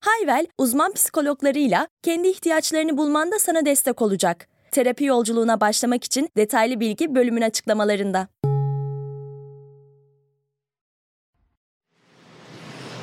Hayvel, 0.00 0.46
uzman 0.58 0.92
psikologlarıyla 0.92 1.88
kendi 2.02 2.28
ihtiyaçlarını 2.28 2.96
bulmanda 2.96 3.38
sana 3.38 3.66
destek 3.66 4.02
olacak. 4.02 4.48
Terapi 4.70 5.04
yolculuğuna 5.04 5.60
başlamak 5.60 6.04
için 6.04 6.28
detaylı 6.36 6.80
bilgi 6.80 7.14
bölümün 7.14 7.42
açıklamalarında. 7.42 8.28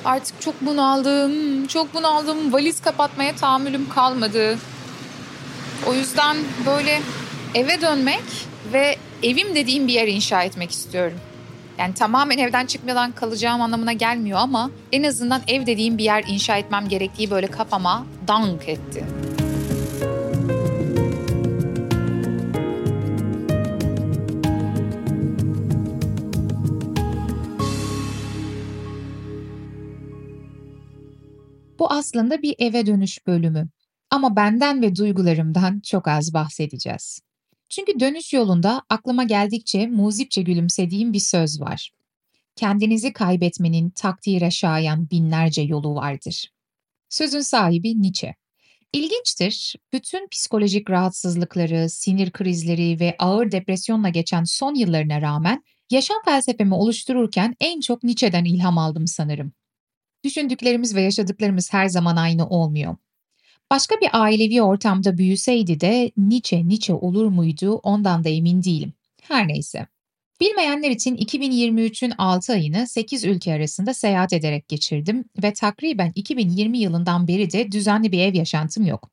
Artık 0.05 0.41
çok 0.41 0.61
bunaldım, 0.61 1.67
çok 1.67 1.93
bunaldım. 1.93 2.53
Valiz 2.53 2.81
kapatmaya 2.81 3.35
tahammülüm 3.35 3.89
kalmadı. 3.89 4.57
O 5.87 5.93
yüzden 5.93 6.37
böyle 6.65 7.01
eve 7.55 7.81
dönmek 7.81 8.23
ve 8.73 8.95
evim 9.23 9.55
dediğim 9.55 9.87
bir 9.87 9.93
yer 9.93 10.07
inşa 10.07 10.43
etmek 10.43 10.71
istiyorum. 10.71 11.19
Yani 11.79 11.93
tamamen 11.93 12.37
evden 12.37 12.65
çıkmadan 12.65 13.11
kalacağım 13.11 13.61
anlamına 13.61 13.93
gelmiyor 13.93 14.39
ama 14.39 14.71
en 14.91 15.03
azından 15.03 15.41
ev 15.47 15.65
dediğim 15.65 15.97
bir 15.97 16.03
yer 16.03 16.23
inşa 16.27 16.57
etmem 16.57 16.89
gerektiği 16.89 17.31
böyle 17.31 17.47
kafama 17.47 18.05
dank 18.27 18.69
etti. 18.69 19.05
Bu 31.79 31.91
aslında 31.91 32.41
bir 32.41 32.55
eve 32.59 32.85
dönüş 32.85 33.27
bölümü. 33.27 33.67
Ama 34.09 34.35
benden 34.35 34.81
ve 34.81 34.95
duygularımdan 34.95 35.79
çok 35.79 36.07
az 36.07 36.33
bahsedeceğiz. 36.33 37.24
Çünkü 37.69 37.99
dönüş 37.99 38.33
yolunda 38.33 38.81
aklıma 38.89 39.23
geldikçe 39.23 39.87
muzipçe 39.87 40.41
gülümsediğim 40.41 41.13
bir 41.13 41.19
söz 41.19 41.61
var. 41.61 41.91
Kendinizi 42.55 43.13
kaybetmenin 43.13 43.89
takdire 43.89 44.51
şayan 44.51 45.09
binlerce 45.09 45.61
yolu 45.61 45.95
vardır. 45.95 46.51
Sözün 47.09 47.41
sahibi 47.41 48.01
Nietzsche. 48.01 48.35
İlginçtir, 48.93 49.75
bütün 49.93 50.27
psikolojik 50.27 50.89
rahatsızlıkları, 50.89 51.89
sinir 51.89 52.31
krizleri 52.31 52.99
ve 52.99 53.15
ağır 53.19 53.51
depresyonla 53.51 54.09
geçen 54.09 54.43
son 54.43 54.75
yıllarına 54.75 55.21
rağmen 55.21 55.63
yaşam 55.91 56.17
felsefemi 56.25 56.73
oluştururken 56.73 57.55
en 57.59 57.79
çok 57.79 58.03
Nietzsche'den 58.03 58.45
ilham 58.45 58.77
aldım 58.77 59.07
sanırım. 59.07 59.53
Düşündüklerimiz 60.23 60.95
ve 60.95 61.01
yaşadıklarımız 61.01 61.73
her 61.73 61.87
zaman 61.87 62.15
aynı 62.15 62.49
olmuyor. 62.49 62.95
Başka 63.71 63.95
bir 63.95 64.09
ailevi 64.13 64.61
ortamda 64.61 65.17
büyüseydi 65.17 65.79
de 65.79 66.11
Nietzsche 66.17 66.67
Nietzsche 66.67 66.93
olur 66.93 67.25
muydu 67.25 67.73
ondan 67.73 68.23
da 68.23 68.29
emin 68.29 68.63
değilim. 68.63 68.93
Her 69.21 69.47
neyse. 69.47 69.87
Bilmeyenler 70.41 70.89
için 70.89 71.15
2023'ün 71.15 72.13
6 72.17 72.53
ayını 72.53 72.87
8 72.87 73.23
ülke 73.25 73.53
arasında 73.53 73.93
seyahat 73.93 74.33
ederek 74.33 74.67
geçirdim 74.67 75.25
ve 75.43 75.53
takriben 75.53 76.11
2020 76.15 76.77
yılından 76.77 77.27
beri 77.27 77.51
de 77.51 77.71
düzenli 77.71 78.11
bir 78.11 78.19
ev 78.19 78.33
yaşantım 78.33 78.85
yok. 78.85 79.09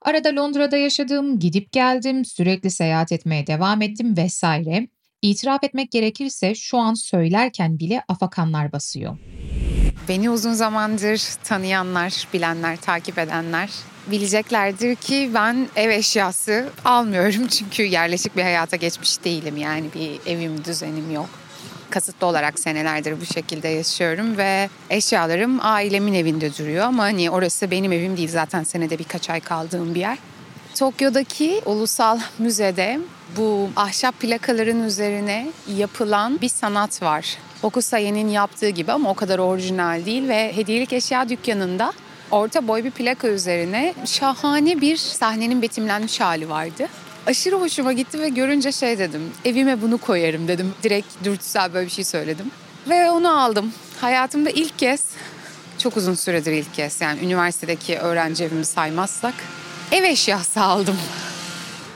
Arada 0.00 0.36
Londra'da 0.36 0.76
yaşadım, 0.76 1.38
gidip 1.38 1.72
geldim, 1.72 2.24
sürekli 2.24 2.70
seyahat 2.70 3.12
etmeye 3.12 3.46
devam 3.46 3.82
ettim 3.82 4.16
vesaire. 4.16 4.88
İtiraf 5.22 5.64
etmek 5.64 5.90
gerekirse 5.90 6.54
şu 6.54 6.78
an 6.78 6.94
söylerken 6.94 7.78
bile 7.78 8.02
afakanlar 8.08 8.72
basıyor. 8.72 9.18
Beni 10.08 10.30
uzun 10.30 10.52
zamandır 10.52 11.22
tanıyanlar, 11.44 12.28
bilenler, 12.32 12.76
takip 12.76 13.18
edenler 13.18 13.70
bileceklerdir 14.06 14.94
ki 14.96 15.30
ben 15.34 15.68
ev 15.76 15.90
eşyası 15.90 16.68
almıyorum 16.84 17.46
çünkü 17.50 17.82
yerleşik 17.82 18.36
bir 18.36 18.42
hayata 18.42 18.76
geçmiş 18.76 19.24
değilim. 19.24 19.56
Yani 19.56 19.84
bir 19.94 20.32
evim, 20.32 20.64
düzenim 20.64 21.10
yok. 21.10 21.28
Kasıtlı 21.90 22.26
olarak 22.26 22.58
senelerdir 22.58 23.20
bu 23.20 23.26
şekilde 23.26 23.68
yaşıyorum 23.68 24.36
ve 24.36 24.68
eşyalarım 24.90 25.58
ailemin 25.60 26.14
evinde 26.14 26.56
duruyor 26.56 26.84
ama 26.84 27.02
hani 27.02 27.30
orası 27.30 27.70
benim 27.70 27.92
evim 27.92 28.16
değil 28.16 28.28
zaten 28.28 28.62
senede 28.62 28.98
birkaç 28.98 29.30
ay 29.30 29.40
kaldığım 29.40 29.94
bir 29.94 30.00
yer. 30.00 30.18
Tokyo'daki 30.74 31.62
ulusal 31.66 32.20
müzede 32.38 33.00
bu 33.36 33.70
ahşap 33.76 34.20
plakaların 34.20 34.84
üzerine 34.84 35.52
yapılan 35.76 36.40
bir 36.40 36.48
sanat 36.48 37.02
var. 37.02 37.38
Okusaye'nin 37.62 38.28
yaptığı 38.28 38.68
gibi 38.68 38.92
ama 38.92 39.10
o 39.10 39.14
kadar 39.14 39.38
orijinal 39.38 40.04
değil 40.04 40.28
ve 40.28 40.56
hediyelik 40.56 40.92
eşya 40.92 41.28
dükkanında 41.28 41.92
orta 42.30 42.68
boy 42.68 42.84
bir 42.84 42.90
plaka 42.90 43.28
üzerine 43.28 43.94
şahane 44.04 44.80
bir 44.80 44.96
sahnenin 44.96 45.62
betimlenmiş 45.62 46.20
hali 46.20 46.48
vardı. 46.48 46.88
Aşırı 47.26 47.56
hoşuma 47.56 47.92
gitti 47.92 48.20
ve 48.20 48.28
görünce 48.28 48.72
şey 48.72 48.98
dedim, 48.98 49.30
evime 49.44 49.82
bunu 49.82 49.98
koyarım 49.98 50.48
dedim. 50.48 50.74
Direkt 50.82 51.24
dürtüsel 51.24 51.74
böyle 51.74 51.86
bir 51.86 51.92
şey 51.92 52.04
söyledim. 52.04 52.50
Ve 52.88 53.10
onu 53.10 53.40
aldım. 53.40 53.72
Hayatımda 54.00 54.50
ilk 54.50 54.78
kez, 54.78 55.04
çok 55.78 55.96
uzun 55.96 56.14
süredir 56.14 56.52
ilk 56.52 56.74
kez 56.74 57.00
yani 57.00 57.20
üniversitedeki 57.20 57.98
öğrenci 57.98 58.44
evimi 58.44 58.64
saymazsak 58.64 59.34
ev 59.92 60.02
eşyası 60.02 60.60
aldım. 60.60 60.96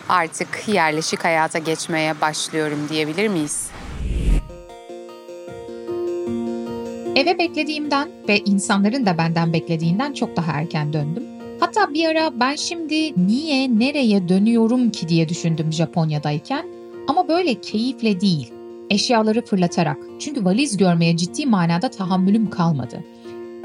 Artık 0.08 0.64
yerleşik 0.68 1.24
hayata 1.24 1.58
geçmeye 1.58 2.20
başlıyorum 2.20 2.78
diyebilir 2.88 3.28
miyiz? 3.28 3.70
Eve 7.16 7.38
beklediğimden 7.38 8.08
ve 8.28 8.38
insanların 8.38 9.06
da 9.06 9.18
benden 9.18 9.52
beklediğinden 9.52 10.12
çok 10.12 10.36
daha 10.36 10.52
erken 10.52 10.92
döndüm. 10.92 11.22
Hatta 11.60 11.94
bir 11.94 12.08
ara 12.08 12.40
ben 12.40 12.56
şimdi 12.56 13.26
niye, 13.28 13.78
nereye 13.78 14.28
dönüyorum 14.28 14.90
ki 14.90 15.08
diye 15.08 15.28
düşündüm 15.28 15.72
Japonya'dayken. 15.72 16.66
Ama 17.08 17.28
böyle 17.28 17.54
keyifle 17.54 18.20
değil, 18.20 18.52
eşyaları 18.90 19.44
fırlatarak. 19.44 19.96
Çünkü 20.18 20.44
valiz 20.44 20.76
görmeye 20.76 21.16
ciddi 21.16 21.46
manada 21.46 21.90
tahammülüm 21.90 22.50
kalmadı. 22.50 23.04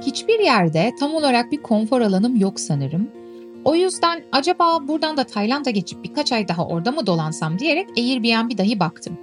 Hiçbir 0.06 0.40
yerde 0.40 0.92
tam 1.00 1.16
olarak 1.16 1.52
bir 1.52 1.62
konfor 1.62 2.02
alanım 2.02 2.36
yok 2.36 2.60
sanırım. 2.60 3.21
O 3.66 3.76
yüzden 3.76 4.24
acaba 4.32 4.88
buradan 4.88 5.18
da 5.18 5.24
Tayland'a 5.24 5.70
geçip 5.70 6.04
birkaç 6.04 6.32
ay 6.32 6.48
daha 6.48 6.68
orada 6.68 6.92
mı 6.92 7.08
dolansam 7.08 7.60
diyerek 7.60 7.90
Airbnb 7.98 8.58
dahi 8.58 8.80
baktım. 8.80 9.18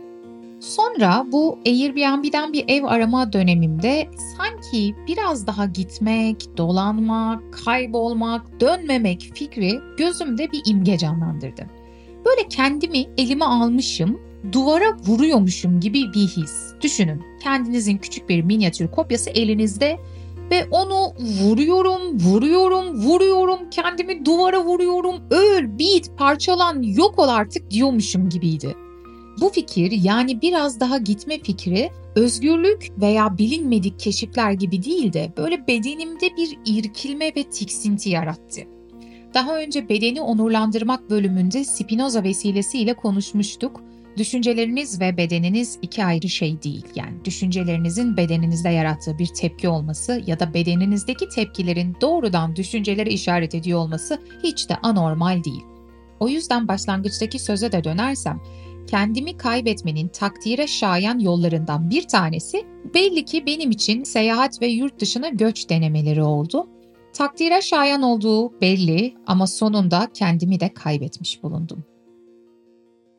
Sonra 0.60 1.26
bu 1.32 1.58
Airbnb'den 1.66 2.52
bir 2.52 2.64
ev 2.68 2.84
arama 2.84 3.32
dönemimde 3.32 4.08
sanki 4.36 4.94
biraz 5.06 5.46
daha 5.46 5.66
gitmek, 5.66 6.56
dolanmak, 6.56 7.42
kaybolmak, 7.64 8.60
dönmemek 8.60 9.30
fikri 9.34 9.80
gözümde 9.98 10.52
bir 10.52 10.62
imge 10.66 10.98
canlandırdı. 10.98 11.66
Böyle 12.26 12.48
kendimi 12.48 13.06
elime 13.18 13.44
almışım, 13.44 14.20
duvara 14.52 14.96
vuruyormuşum 15.06 15.80
gibi 15.80 16.12
bir 16.14 16.26
his. 16.28 16.52
Düşünün 16.80 17.22
kendinizin 17.42 17.98
küçük 17.98 18.28
bir 18.28 18.42
minyatür 18.42 18.88
kopyası 18.88 19.30
elinizde 19.30 19.98
ve 20.50 20.64
onu 20.70 21.14
vuruyorum, 21.42 22.18
vuruyorum, 22.20 23.02
vuruyorum, 23.02 23.58
kendimi 23.70 24.24
duvara 24.24 24.64
vuruyorum, 24.64 25.16
öl, 25.30 25.78
bit, 25.78 26.10
parçalan, 26.18 26.82
yok 26.82 27.18
ol 27.18 27.28
artık 27.28 27.70
diyormuşum 27.70 28.28
gibiydi. 28.28 28.76
Bu 29.40 29.48
fikir 29.48 29.90
yani 29.90 30.42
biraz 30.42 30.80
daha 30.80 30.98
gitme 30.98 31.38
fikri 31.38 31.90
özgürlük 32.16 32.88
veya 33.00 33.38
bilinmedik 33.38 34.00
keşifler 34.00 34.52
gibi 34.52 34.82
değil 34.82 35.12
de 35.12 35.32
böyle 35.36 35.66
bedenimde 35.66 36.36
bir 36.36 36.58
irkilme 36.66 37.26
ve 37.36 37.42
tiksinti 37.42 38.10
yarattı. 38.10 38.60
Daha 39.34 39.56
önce 39.56 39.88
bedeni 39.88 40.20
onurlandırmak 40.20 41.10
bölümünde 41.10 41.64
Spinoza 41.64 42.22
vesilesiyle 42.22 42.94
konuşmuştuk. 42.94 43.80
Düşünceleriniz 44.18 45.00
ve 45.00 45.16
bedeniniz 45.16 45.78
iki 45.82 46.04
ayrı 46.04 46.28
şey 46.28 46.62
değil. 46.62 46.84
Yani 46.94 47.24
düşüncelerinizin 47.24 48.16
bedeninizde 48.16 48.68
yarattığı 48.68 49.18
bir 49.18 49.26
tepki 49.26 49.68
olması 49.68 50.22
ya 50.26 50.40
da 50.40 50.54
bedeninizdeki 50.54 51.28
tepkilerin 51.28 51.96
doğrudan 52.00 52.56
düşüncelere 52.56 53.10
işaret 53.10 53.54
ediyor 53.54 53.78
olması 53.78 54.18
hiç 54.42 54.68
de 54.68 54.76
anormal 54.82 55.44
değil. 55.44 55.62
O 56.20 56.28
yüzden 56.28 56.68
başlangıçtaki 56.68 57.38
söze 57.38 57.72
de 57.72 57.84
dönersem 57.84 58.40
kendimi 58.86 59.36
kaybetmenin 59.36 60.08
takdire 60.08 60.66
şayan 60.66 61.18
yollarından 61.18 61.90
bir 61.90 62.08
tanesi 62.08 62.66
belli 62.94 63.24
ki 63.24 63.46
benim 63.46 63.70
için 63.70 64.04
seyahat 64.04 64.62
ve 64.62 64.66
yurt 64.66 65.00
dışına 65.00 65.28
göç 65.28 65.70
denemeleri 65.70 66.22
oldu. 66.22 66.68
Takdire 67.12 67.62
şayan 67.62 68.02
olduğu 68.02 68.60
belli 68.60 69.14
ama 69.26 69.46
sonunda 69.46 70.08
kendimi 70.14 70.60
de 70.60 70.74
kaybetmiş 70.74 71.42
bulundum. 71.42 71.84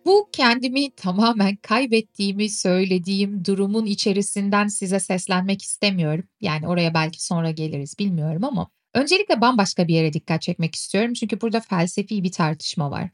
Bu 0.05 0.29
kendimi 0.31 0.91
tamamen 0.91 1.55
kaybettiğimi 1.55 2.49
söylediğim 2.49 3.45
durumun 3.45 3.85
içerisinden 3.85 4.67
size 4.67 4.99
seslenmek 4.99 5.61
istemiyorum. 5.61 6.25
Yani 6.41 6.67
oraya 6.67 6.93
belki 6.93 7.25
sonra 7.25 7.51
geliriz 7.51 7.99
bilmiyorum 7.99 8.43
ama 8.43 8.69
öncelikle 8.93 9.41
bambaşka 9.41 9.87
bir 9.87 9.93
yere 9.93 10.13
dikkat 10.13 10.41
çekmek 10.41 10.75
istiyorum 10.75 11.13
çünkü 11.13 11.41
burada 11.41 11.59
felsefi 11.59 12.23
bir 12.23 12.31
tartışma 12.31 12.91
var. 12.91 13.09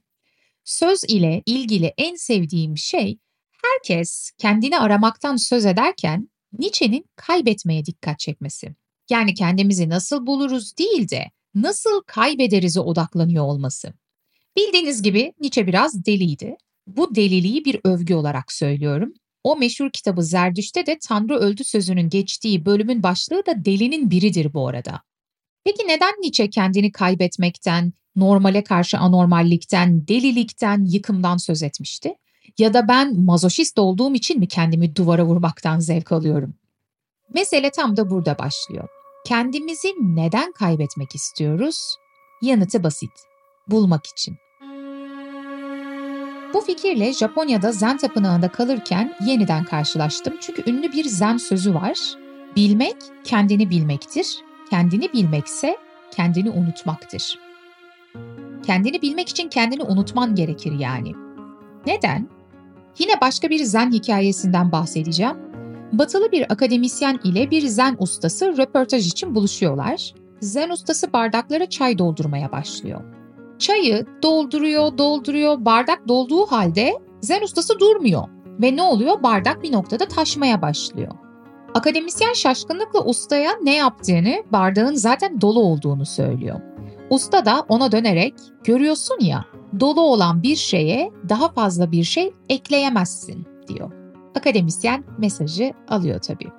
Söz 0.63 1.03
ile 1.07 1.43
ilgili 1.45 1.93
en 1.97 2.15
sevdiğim 2.15 2.77
şey 2.77 3.17
herkes 3.63 4.31
kendini 4.37 4.79
aramaktan 4.79 5.35
söz 5.35 5.65
ederken 5.65 6.29
Nietzsche'nin 6.59 7.05
kaybetmeye 7.15 7.85
dikkat 7.85 8.19
çekmesi. 8.19 8.75
Yani 9.09 9.33
kendimizi 9.33 9.89
nasıl 9.89 10.25
buluruz 10.25 10.77
değil 10.77 11.09
de 11.09 11.31
nasıl 11.55 12.01
kaybederiz'e 12.07 12.79
odaklanıyor 12.79 13.43
olması. 13.43 13.93
Bildiğiniz 14.57 15.01
gibi 15.01 15.33
Nietzsche 15.39 15.67
biraz 15.67 16.05
deliydi. 16.05 16.57
Bu 16.87 17.15
deliliği 17.15 17.65
bir 17.65 17.79
övgü 17.83 18.15
olarak 18.15 18.51
söylüyorum. 18.51 19.13
O 19.43 19.55
meşhur 19.55 19.89
kitabı 19.89 20.23
Zerdüş'te 20.23 20.85
de 20.85 20.99
Tanrı 21.07 21.35
öldü 21.35 21.63
sözünün 21.63 22.09
geçtiği 22.09 22.65
bölümün 22.65 23.03
başlığı 23.03 23.45
da 23.45 23.65
delinin 23.65 24.11
biridir 24.11 24.53
bu 24.53 24.67
arada. 24.67 25.01
Peki 25.63 25.87
neden 25.87 26.13
Nietzsche 26.13 26.49
kendini 26.49 26.91
kaybetmekten, 26.91 27.93
normale 28.15 28.63
karşı 28.63 28.97
anormallikten, 28.97 30.07
delilikten, 30.07 30.85
yıkımdan 30.85 31.37
söz 31.37 31.63
etmişti? 31.63 32.15
Ya 32.57 32.73
da 32.73 32.87
ben 32.87 33.19
mazoşist 33.19 33.79
olduğum 33.79 34.13
için 34.13 34.39
mi 34.39 34.47
kendimi 34.47 34.95
duvara 34.95 35.25
vurmaktan 35.25 35.79
zevk 35.79 36.11
alıyorum? 36.11 36.55
Mesele 37.33 37.71
tam 37.71 37.97
da 37.97 38.09
burada 38.09 38.39
başlıyor. 38.39 38.89
Kendimizi 39.25 39.87
neden 40.01 40.51
kaybetmek 40.51 41.15
istiyoruz? 41.15 41.95
Yanıtı 42.41 42.83
basit. 42.83 43.11
Bulmak 43.67 44.05
için. 44.05 44.37
Bu 46.53 46.61
fikirle 46.61 47.13
Japonya'da 47.13 47.71
Zen 47.71 47.97
tapınağında 47.97 48.49
kalırken 48.49 49.15
yeniden 49.25 49.63
karşılaştım. 49.63 50.33
Çünkü 50.41 50.71
ünlü 50.71 50.91
bir 50.91 51.05
Zen 51.05 51.37
sözü 51.37 51.73
var. 51.73 51.97
Bilmek 52.55 52.95
kendini 53.23 53.69
bilmektir. 53.69 54.37
Kendini 54.69 55.13
bilmekse 55.13 55.77
kendini 56.11 56.49
unutmaktır. 56.49 57.39
Kendini 58.65 59.01
bilmek 59.01 59.29
için 59.29 59.49
kendini 59.49 59.83
unutman 59.83 60.35
gerekir 60.35 60.79
yani. 60.79 61.13
Neden? 61.87 62.29
Yine 62.99 63.21
başka 63.21 63.49
bir 63.49 63.63
zen 63.63 63.91
hikayesinden 63.91 64.71
bahsedeceğim. 64.71 65.37
Batılı 65.91 66.31
bir 66.31 66.51
akademisyen 66.51 67.19
ile 67.23 67.51
bir 67.51 67.67
zen 67.67 67.95
ustası 67.99 68.57
röportaj 68.57 69.07
için 69.07 69.35
buluşuyorlar. 69.35 70.13
Zen 70.41 70.69
ustası 70.69 71.13
bardaklara 71.13 71.69
çay 71.69 71.97
doldurmaya 71.97 72.51
başlıyor. 72.51 73.14
Çayı 73.59 74.05
dolduruyor, 74.23 74.97
dolduruyor, 74.97 75.65
bardak 75.65 76.07
dolduğu 76.07 76.45
halde 76.45 76.93
zen 77.21 77.41
ustası 77.41 77.79
durmuyor. 77.79 78.23
Ve 78.61 78.75
ne 78.75 78.81
oluyor? 78.81 79.23
Bardak 79.23 79.63
bir 79.63 79.71
noktada 79.71 80.07
taşmaya 80.07 80.61
başlıyor. 80.61 81.11
Akademisyen 81.73 82.33
şaşkınlıkla 82.33 83.05
ustaya 83.05 83.51
ne 83.63 83.75
yaptığını, 83.75 84.43
bardağın 84.51 84.93
zaten 84.93 85.41
dolu 85.41 85.59
olduğunu 85.59 86.05
söylüyor. 86.05 86.59
Usta 87.09 87.45
da 87.45 87.65
ona 87.69 87.91
dönerek, 87.91 88.33
görüyorsun 88.63 89.17
ya, 89.19 89.45
dolu 89.79 90.01
olan 90.01 90.43
bir 90.43 90.55
şeye 90.55 91.11
daha 91.29 91.51
fazla 91.51 91.91
bir 91.91 92.03
şey 92.03 92.33
ekleyemezsin 92.49 93.47
diyor. 93.67 93.91
Akademisyen 94.35 95.03
mesajı 95.17 95.73
alıyor 95.87 96.19
tabii. 96.19 96.49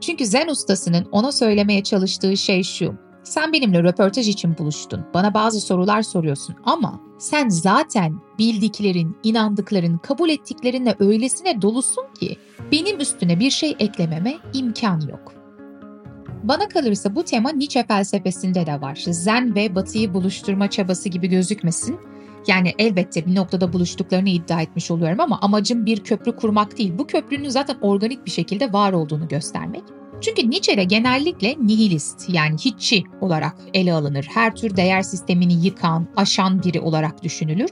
Çünkü 0.00 0.26
Zen 0.26 0.48
ustasının 0.48 1.08
ona 1.12 1.32
söylemeye 1.32 1.82
çalıştığı 1.82 2.36
şey 2.36 2.62
şu. 2.62 2.94
Sen 3.22 3.52
benimle 3.52 3.82
röportaj 3.82 4.28
için 4.28 4.58
buluştun. 4.58 5.04
Bana 5.14 5.34
bazı 5.34 5.60
sorular 5.60 6.02
soruyorsun 6.02 6.56
ama 6.64 7.00
sen 7.18 7.48
zaten 7.48 8.20
bildiklerin, 8.38 9.16
inandıkların, 9.22 9.98
kabul 9.98 10.28
ettiklerinle 10.28 10.96
öylesine 11.00 11.62
dolusun 11.62 12.04
ki 12.20 12.36
benim 12.72 13.00
üstüne 13.00 13.40
bir 13.40 13.50
şey 13.50 13.76
eklememe 13.78 14.36
imkan 14.52 15.00
yok. 15.00 15.32
Bana 16.42 16.68
kalırsa 16.68 17.14
bu 17.14 17.24
tema 17.24 17.50
Nietzsche 17.50 17.86
felsefesinde 17.86 18.66
de 18.66 18.80
var. 18.80 18.98
Zen 19.10 19.54
ve 19.54 19.74
Batı'yı 19.74 20.14
buluşturma 20.14 20.70
çabası 20.70 21.08
gibi 21.08 21.28
gözükmesin. 21.28 22.00
Yani 22.46 22.74
elbette 22.78 23.26
bir 23.26 23.34
noktada 23.34 23.72
buluştuklarını 23.72 24.28
iddia 24.28 24.62
etmiş 24.62 24.90
oluyorum 24.90 25.20
ama 25.20 25.38
amacım 25.42 25.86
bir 25.86 26.00
köprü 26.00 26.36
kurmak 26.36 26.78
değil. 26.78 26.92
Bu 26.98 27.06
köprünün 27.06 27.48
zaten 27.48 27.76
organik 27.80 28.26
bir 28.26 28.30
şekilde 28.30 28.72
var 28.72 28.92
olduğunu 28.92 29.28
göstermek. 29.28 29.82
Çünkü 30.20 30.50
Nietzsche'de 30.50 30.84
genellikle 30.84 31.56
nihilist 31.60 32.28
yani 32.28 32.56
hiççi 32.58 33.04
olarak 33.20 33.56
ele 33.74 33.92
alınır. 33.92 34.26
Her 34.34 34.56
tür 34.56 34.76
değer 34.76 35.02
sistemini 35.02 35.64
yıkan, 35.64 36.06
aşan 36.16 36.62
biri 36.62 36.80
olarak 36.80 37.22
düşünülür. 37.22 37.70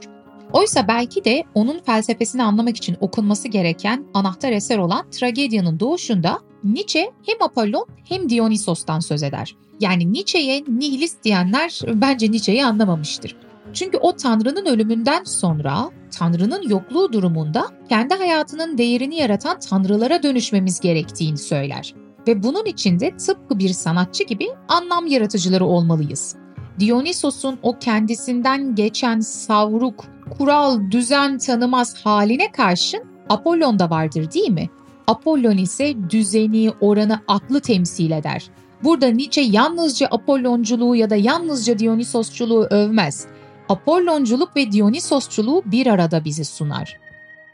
Oysa 0.53 0.87
belki 0.87 1.25
de 1.25 1.43
onun 1.53 1.79
felsefesini 1.79 2.43
anlamak 2.43 2.77
için 2.77 2.97
okunması 2.99 3.47
gereken 3.47 4.05
anahtar 4.13 4.51
eser 4.51 4.77
olan 4.77 5.09
Tragedia'nın 5.11 5.79
doğuşunda 5.79 6.39
Nietzsche 6.63 7.11
hem 7.25 7.41
Apollon 7.41 7.85
hem 8.09 8.29
Dionysos'tan 8.29 8.99
söz 8.99 9.23
eder. 9.23 9.55
Yani 9.79 10.13
Nietzsche'ye 10.13 10.63
nihilist 10.67 11.23
diyenler 11.23 11.81
bence 11.93 12.31
Nietzsche'yi 12.31 12.65
anlamamıştır. 12.65 13.35
Çünkü 13.73 13.97
o 13.97 14.15
Tanrı'nın 14.15 14.65
ölümünden 14.65 15.23
sonra 15.23 15.89
Tanrı'nın 16.11 16.69
yokluğu 16.69 17.13
durumunda 17.13 17.67
kendi 17.89 18.13
hayatının 18.13 18.77
değerini 18.77 19.15
yaratan 19.15 19.59
tanrılara 19.59 20.23
dönüşmemiz 20.23 20.79
gerektiğini 20.79 21.37
söyler. 21.37 21.93
Ve 22.27 22.43
bunun 22.43 22.65
için 22.65 22.99
de 22.99 23.17
tıpkı 23.17 23.59
bir 23.59 23.69
sanatçı 23.69 24.23
gibi 24.23 24.47
anlam 24.67 25.07
yaratıcıları 25.07 25.65
olmalıyız. 25.65 26.35
Dionysos'un 26.79 27.59
o 27.63 27.79
kendisinden 27.79 28.75
geçen 28.75 29.19
savruk, 29.19 30.05
kural, 30.37 30.91
düzen 30.91 31.37
tanımaz 31.37 31.95
haline 32.05 32.51
karşın 32.51 33.03
Apollon 33.29 33.79
da 33.79 33.89
vardır 33.89 34.31
değil 34.31 34.49
mi? 34.49 34.69
Apollon 35.07 35.57
ise 35.57 35.95
düzeni, 36.09 36.71
oranı, 36.81 37.19
aklı 37.27 37.59
temsil 37.59 38.11
eder. 38.11 38.49
Burada 38.83 39.07
Nietzsche 39.07 39.41
yalnızca 39.41 40.07
Apollonculuğu 40.11 40.95
ya 40.95 41.09
da 41.09 41.15
yalnızca 41.15 41.79
Dionysosçuluğu 41.79 42.67
övmez. 42.69 43.27
Apollonculuk 43.69 44.55
ve 44.55 44.71
Dionysosçuluğu 44.71 45.63
bir 45.65 45.87
arada 45.87 46.25
bizi 46.25 46.45
sunar. 46.45 46.99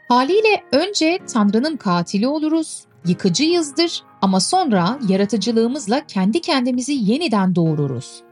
Haliyle 0.08 0.64
önce 0.72 1.18
Tanrı'nın 1.32 1.76
katili 1.76 2.28
oluruz, 2.28 2.84
yıkıcıyızdır 3.06 4.02
ama 4.22 4.40
sonra 4.40 4.98
yaratıcılığımızla 5.08 6.06
kendi 6.06 6.40
kendimizi 6.40 6.92
yeniden 6.92 7.54
doğururuz. 7.54 8.22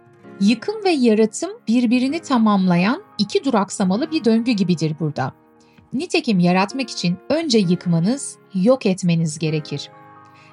Yıkım 0.40 0.84
ve 0.84 0.90
yaratım 0.90 1.50
birbirini 1.68 2.20
tamamlayan 2.20 3.02
iki 3.18 3.44
duraksamalı 3.44 4.10
bir 4.10 4.24
döngü 4.24 4.52
gibidir 4.52 4.96
burada. 5.00 5.32
Nitekim 5.92 6.38
yaratmak 6.40 6.90
için 6.90 7.16
önce 7.28 7.58
yıkmanız, 7.58 8.38
yok 8.54 8.86
etmeniz 8.86 9.38
gerekir. 9.38 9.90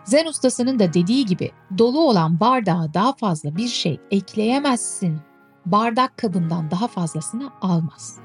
Zen 0.03 0.25
ustasının 0.25 0.79
da 0.79 0.93
dediği 0.93 1.25
gibi 1.25 1.51
dolu 1.77 1.99
olan 1.99 2.39
bardağa 2.39 2.93
daha 2.93 3.13
fazla 3.13 3.55
bir 3.55 3.67
şey 3.67 3.99
ekleyemezsin. 4.11 5.17
Bardak 5.65 6.17
kabından 6.17 6.71
daha 6.71 6.87
fazlasını 6.87 7.49
almaz. 7.61 8.19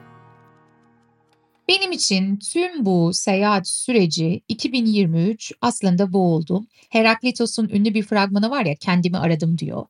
Benim 1.69 1.93
için 1.93 2.37
tüm 2.37 2.87
bu 2.87 3.11
seyahat 3.15 3.69
süreci 3.69 4.41
2023 4.49 5.53
aslında 5.61 6.13
bu 6.13 6.19
oldu. 6.19 6.67
Heraklitos'un 6.91 7.69
ünlü 7.69 7.95
bir 7.95 8.03
fragmanı 8.03 8.51
var 8.51 8.67
ya 8.67 8.75
kendimi 8.75 9.19
aradım 9.19 9.59
diyor. 9.59 9.87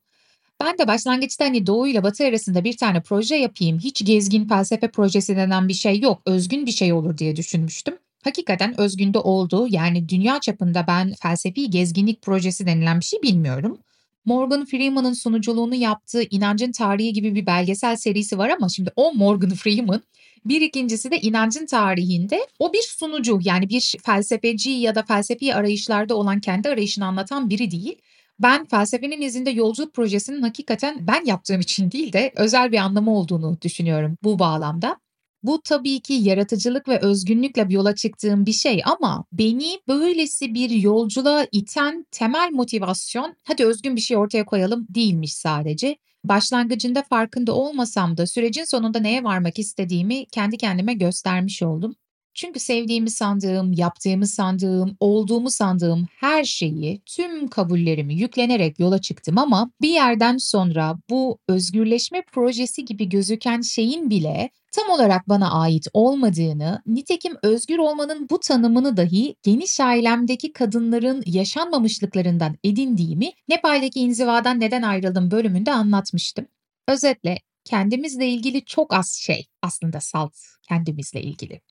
Ben 0.61 0.77
de 0.77 0.87
başlangıçta 0.87 1.45
hani 1.45 1.67
Doğu 1.67 1.87
ile 1.87 2.03
Batı 2.03 2.25
arasında 2.25 2.63
bir 2.63 2.77
tane 2.77 3.01
proje 3.01 3.35
yapayım. 3.35 3.79
Hiç 3.79 4.05
gezgin 4.05 4.47
felsefe 4.47 4.87
projesi 4.87 5.35
denen 5.35 5.67
bir 5.67 5.73
şey 5.73 5.99
yok. 5.99 6.21
Özgün 6.25 6.65
bir 6.65 6.71
şey 6.71 6.93
olur 6.93 7.17
diye 7.17 7.35
düşünmüştüm. 7.35 7.97
Hakikaten 8.23 8.79
özgünde 8.79 9.19
oldu. 9.19 9.67
Yani 9.69 10.09
dünya 10.09 10.39
çapında 10.39 10.85
ben 10.87 11.13
felsefi 11.21 11.69
gezginlik 11.69 12.21
projesi 12.21 12.65
denilen 12.65 12.99
bir 12.99 13.05
şey 13.05 13.21
bilmiyorum. 13.21 13.77
Morgan 14.25 14.65
Freeman'ın 14.65 15.13
sunuculuğunu 15.13 15.75
yaptığı 15.75 16.23
İnancın 16.29 16.71
Tarihi 16.71 17.13
gibi 17.13 17.35
bir 17.35 17.45
belgesel 17.45 17.95
serisi 17.95 18.37
var 18.37 18.49
ama 18.49 18.69
şimdi 18.69 18.91
o 18.95 19.13
Morgan 19.13 19.49
Freeman 19.49 20.01
bir 20.49 20.61
ikincisi 20.61 21.11
de 21.11 21.19
inancın 21.21 21.65
tarihinde 21.65 22.47
o 22.59 22.73
bir 22.73 22.81
sunucu 22.81 23.39
yani 23.43 23.69
bir 23.69 23.95
felsefeci 24.05 24.69
ya 24.69 24.95
da 24.95 25.03
felsefi 25.03 25.55
arayışlarda 25.55 26.15
olan 26.15 26.39
kendi 26.39 26.69
arayışını 26.69 27.05
anlatan 27.05 27.49
biri 27.49 27.71
değil. 27.71 28.01
Ben 28.39 28.65
felsefenin 28.65 29.21
izinde 29.21 29.49
yolculuk 29.49 29.93
projesinin 29.93 30.41
hakikaten 30.41 31.07
ben 31.07 31.25
yaptığım 31.25 31.59
için 31.59 31.91
değil 31.91 32.13
de 32.13 32.31
özel 32.35 32.71
bir 32.71 32.77
anlamı 32.77 33.17
olduğunu 33.17 33.57
düşünüyorum 33.61 34.17
bu 34.23 34.39
bağlamda. 34.39 34.99
Bu 35.43 35.61
tabii 35.61 35.99
ki 35.99 36.13
yaratıcılık 36.13 36.87
ve 36.87 36.99
özgünlükle 36.99 37.67
yola 37.69 37.95
çıktığım 37.95 38.45
bir 38.45 38.53
şey 38.53 38.81
ama 38.85 39.25
beni 39.31 39.79
böylesi 39.87 40.53
bir 40.53 40.69
yolculuğa 40.69 41.47
iten 41.51 42.05
temel 42.11 42.49
motivasyon 42.51 43.35
hadi 43.43 43.65
özgün 43.65 43.95
bir 43.95 44.01
şey 44.01 44.17
ortaya 44.17 44.45
koyalım 44.45 44.87
değilmiş 44.89 45.33
sadece. 45.33 45.97
Başlangıcında 46.27 47.03
farkında 47.03 47.53
olmasam 47.55 48.17
da 48.17 48.27
sürecin 48.27 48.63
sonunda 48.63 48.99
neye 48.99 49.23
varmak 49.23 49.59
istediğimi 49.59 50.25
kendi 50.25 50.57
kendime 50.57 50.93
göstermiş 50.93 51.63
oldum. 51.63 51.95
Çünkü 52.37 52.59
sevdiğimi 52.59 53.09
sandığım, 53.09 53.73
yaptığımı 53.73 54.27
sandığım, 54.27 54.97
olduğumu 54.99 55.49
sandığım 55.49 56.07
her 56.19 56.43
şeyi, 56.43 57.01
tüm 57.05 57.47
kabullerimi 57.47 58.15
yüklenerek 58.15 58.79
yola 58.79 59.01
çıktım 59.01 59.37
ama 59.37 59.71
bir 59.81 59.89
yerden 59.89 60.37
sonra 60.37 60.97
bu 61.09 61.37
özgürleşme 61.47 62.21
projesi 62.21 62.85
gibi 62.85 63.09
gözüken 63.09 63.61
şeyin 63.61 64.09
bile 64.09 64.49
tam 64.71 64.89
olarak 64.89 65.29
bana 65.29 65.51
ait 65.51 65.87
olmadığını, 65.93 66.81
nitekim 66.87 67.33
özgür 67.43 67.77
olmanın 67.77 68.27
bu 68.29 68.39
tanımını 68.39 68.97
dahi 68.97 69.35
geniş 69.43 69.79
ailemdeki 69.79 70.53
kadınların 70.53 71.23
yaşanmamışlıklarından 71.25 72.55
edindiğimi 72.63 73.31
Nepal'deki 73.49 73.99
inzivadan 73.99 74.59
neden 74.59 74.81
ayrıldım 74.81 75.31
bölümünde 75.31 75.71
anlatmıştım. 75.71 76.45
Özetle 76.87 77.37
kendimizle 77.63 78.27
ilgili 78.27 78.65
çok 78.65 78.93
az 78.93 79.11
şey 79.11 79.47
aslında 79.61 80.01
salt 80.01 80.33
kendimizle 80.69 81.21
ilgili. 81.21 81.61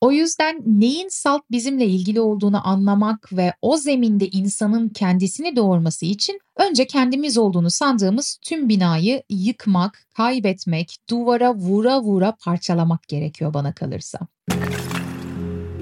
O 0.00 0.12
yüzden 0.12 0.62
neyin 0.66 1.08
salt 1.10 1.42
bizimle 1.50 1.86
ilgili 1.86 2.20
olduğunu 2.20 2.68
anlamak 2.68 3.32
ve 3.32 3.52
o 3.62 3.76
zeminde 3.76 4.28
insanın 4.28 4.88
kendisini 4.88 5.56
doğurması 5.56 6.06
için 6.06 6.38
önce 6.56 6.86
kendimiz 6.86 7.38
olduğunu 7.38 7.70
sandığımız 7.70 8.38
tüm 8.42 8.68
binayı 8.68 9.22
yıkmak, 9.30 10.06
kaybetmek, 10.16 10.96
duvara 11.10 11.54
vura 11.54 12.02
vura 12.02 12.36
parçalamak 12.44 13.02
gerekiyor 13.08 13.54
bana 13.54 13.72
kalırsa. 13.74 14.18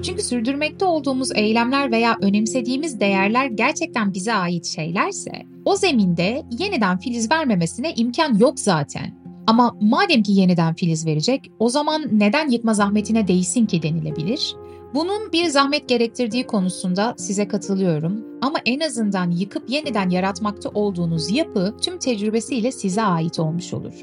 Çünkü 0.03 0.23
sürdürmekte 0.23 0.85
olduğumuz 0.85 1.31
eylemler 1.35 1.91
veya 1.91 2.17
önemsediğimiz 2.21 2.99
değerler 2.99 3.45
gerçekten 3.45 4.13
bize 4.13 4.33
ait 4.33 4.65
şeylerse 4.65 5.31
o 5.65 5.75
zeminde 5.75 6.43
yeniden 6.59 6.97
filiz 6.97 7.31
vermemesine 7.31 7.93
imkan 7.93 8.33
yok 8.37 8.59
zaten. 8.59 9.24
Ama 9.47 9.75
madem 9.81 10.23
ki 10.23 10.31
yeniden 10.31 10.73
filiz 10.73 11.05
verecek, 11.05 11.51
o 11.59 11.69
zaman 11.69 12.05
neden 12.11 12.49
yıkma 12.49 12.73
zahmetine 12.73 13.27
değsin 13.27 13.65
ki 13.65 13.83
denilebilir? 13.83 14.55
Bunun 14.93 15.31
bir 15.33 15.45
zahmet 15.45 15.89
gerektirdiği 15.89 16.47
konusunda 16.47 17.15
size 17.17 17.47
katılıyorum 17.47 18.25
ama 18.41 18.59
en 18.65 18.79
azından 18.79 19.31
yıkıp 19.31 19.69
yeniden 19.69 20.09
yaratmakta 20.09 20.69
olduğunuz 20.69 21.31
yapı 21.31 21.75
tüm 21.81 21.97
tecrübesiyle 21.97 22.71
size 22.71 23.01
ait 23.01 23.39
olmuş 23.39 23.73
olur. 23.73 23.93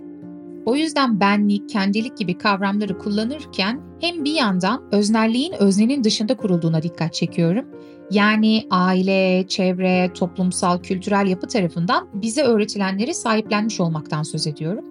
O 0.67 0.77
yüzden 0.77 1.21
benlik, 1.21 1.69
kendilik 1.69 2.17
gibi 2.19 2.39
kavramları 2.39 2.99
kullanırken 2.99 3.81
hem 4.01 4.25
bir 4.25 4.35
yandan 4.35 4.83
öznelliğin 4.93 5.53
öznenin 5.53 6.05
dışında 6.05 6.37
kurulduğuna 6.37 6.83
dikkat 6.83 7.15
çekiyorum. 7.15 7.65
Yani 8.11 8.67
aile, 8.71 9.45
çevre, 9.49 10.13
toplumsal, 10.15 10.79
kültürel 10.79 11.27
yapı 11.27 11.47
tarafından 11.47 12.09
bize 12.15 12.43
öğretilenleri 12.43 13.15
sahiplenmiş 13.15 13.81
olmaktan 13.81 14.23
söz 14.23 14.47
ediyorum. 14.47 14.85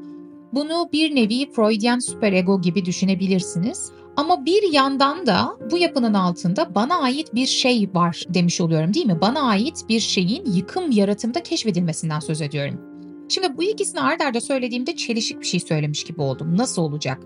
Bunu 0.53 0.89
bir 0.93 1.15
nevi 1.15 1.51
Freudian 1.51 1.99
süperego 1.99 2.61
gibi 2.61 2.85
düşünebilirsiniz. 2.85 3.91
Ama 4.15 4.45
bir 4.45 4.73
yandan 4.73 5.25
da 5.25 5.57
bu 5.71 5.77
yapının 5.77 6.13
altında 6.13 6.75
bana 6.75 6.99
ait 6.99 7.35
bir 7.35 7.45
şey 7.45 7.89
var 7.93 8.25
demiş 8.29 8.61
oluyorum 8.61 8.93
değil 8.93 9.05
mi? 9.05 9.21
Bana 9.21 9.41
ait 9.41 9.85
bir 9.89 9.99
şeyin 9.99 10.45
yıkım 10.45 10.91
yaratımda 10.91 11.43
keşfedilmesinden 11.43 12.19
söz 12.19 12.41
ediyorum. 12.41 12.81
Şimdi 13.29 13.57
bu 13.57 13.63
ikisini 13.63 14.01
ard 14.01 14.19
arda 14.19 14.41
söylediğimde 14.41 14.95
çelişik 14.95 15.39
bir 15.39 15.45
şey 15.45 15.59
söylemiş 15.59 16.03
gibi 16.03 16.21
oldum. 16.21 16.57
Nasıl 16.57 16.81
olacak? 16.81 17.19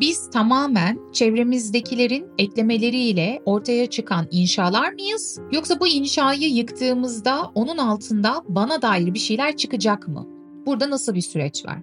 Biz 0.00 0.30
tamamen 0.30 0.98
çevremizdekilerin 1.12 2.26
eklemeleriyle 2.38 3.42
ortaya 3.46 3.86
çıkan 3.86 4.28
inşalar 4.30 4.92
mıyız? 4.92 5.40
Yoksa 5.52 5.80
bu 5.80 5.86
inşayı 5.86 6.48
yıktığımızda 6.48 7.50
onun 7.54 7.78
altında 7.78 8.42
bana 8.48 8.82
dair 8.82 9.14
bir 9.14 9.18
şeyler 9.18 9.56
çıkacak 9.56 10.08
mı? 10.08 10.26
Burada 10.66 10.90
nasıl 10.90 11.14
bir 11.14 11.20
süreç 11.20 11.66
var? 11.66 11.78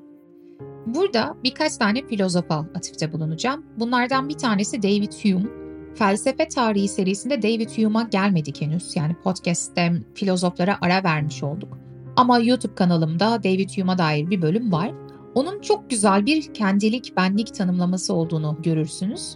Burada 0.96 1.36
birkaç 1.44 1.78
tane 1.78 2.08
filozofa 2.08 2.56
atıfta 2.56 3.14
bulunacağım. 3.14 3.66
Bunlardan 3.80 4.30
bir 4.30 4.38
tanesi 4.38 4.84
David 4.84 5.14
Hume. 5.24 5.50
Felsefe 5.96 6.48
tarihi 6.48 6.88
serisinde 6.88 7.42
David 7.42 7.70
Hume'a 7.70 8.04
gelmedik 8.04 8.62
henüz. 8.62 8.96
Yani 8.96 9.16
podcast'te 9.24 9.94
filozoflara 10.16 10.78
ara 10.82 11.04
vermiş 11.04 11.44
olduk. 11.44 11.78
Ama 12.16 12.40
YouTube 12.40 12.76
kanalımda 12.76 13.44
David 13.44 13.70
Hume'a 13.78 13.98
dair 13.98 14.30
bir 14.30 14.42
bölüm 14.42 14.72
var. 14.72 14.92
Onun 15.36 15.62
çok 15.62 15.90
güzel 15.90 16.26
bir 16.26 16.54
kendilik, 16.54 17.18
benlik 17.18 17.56
tanımlaması 17.56 18.14
olduğunu 18.14 18.58
görürsünüz. 18.64 19.36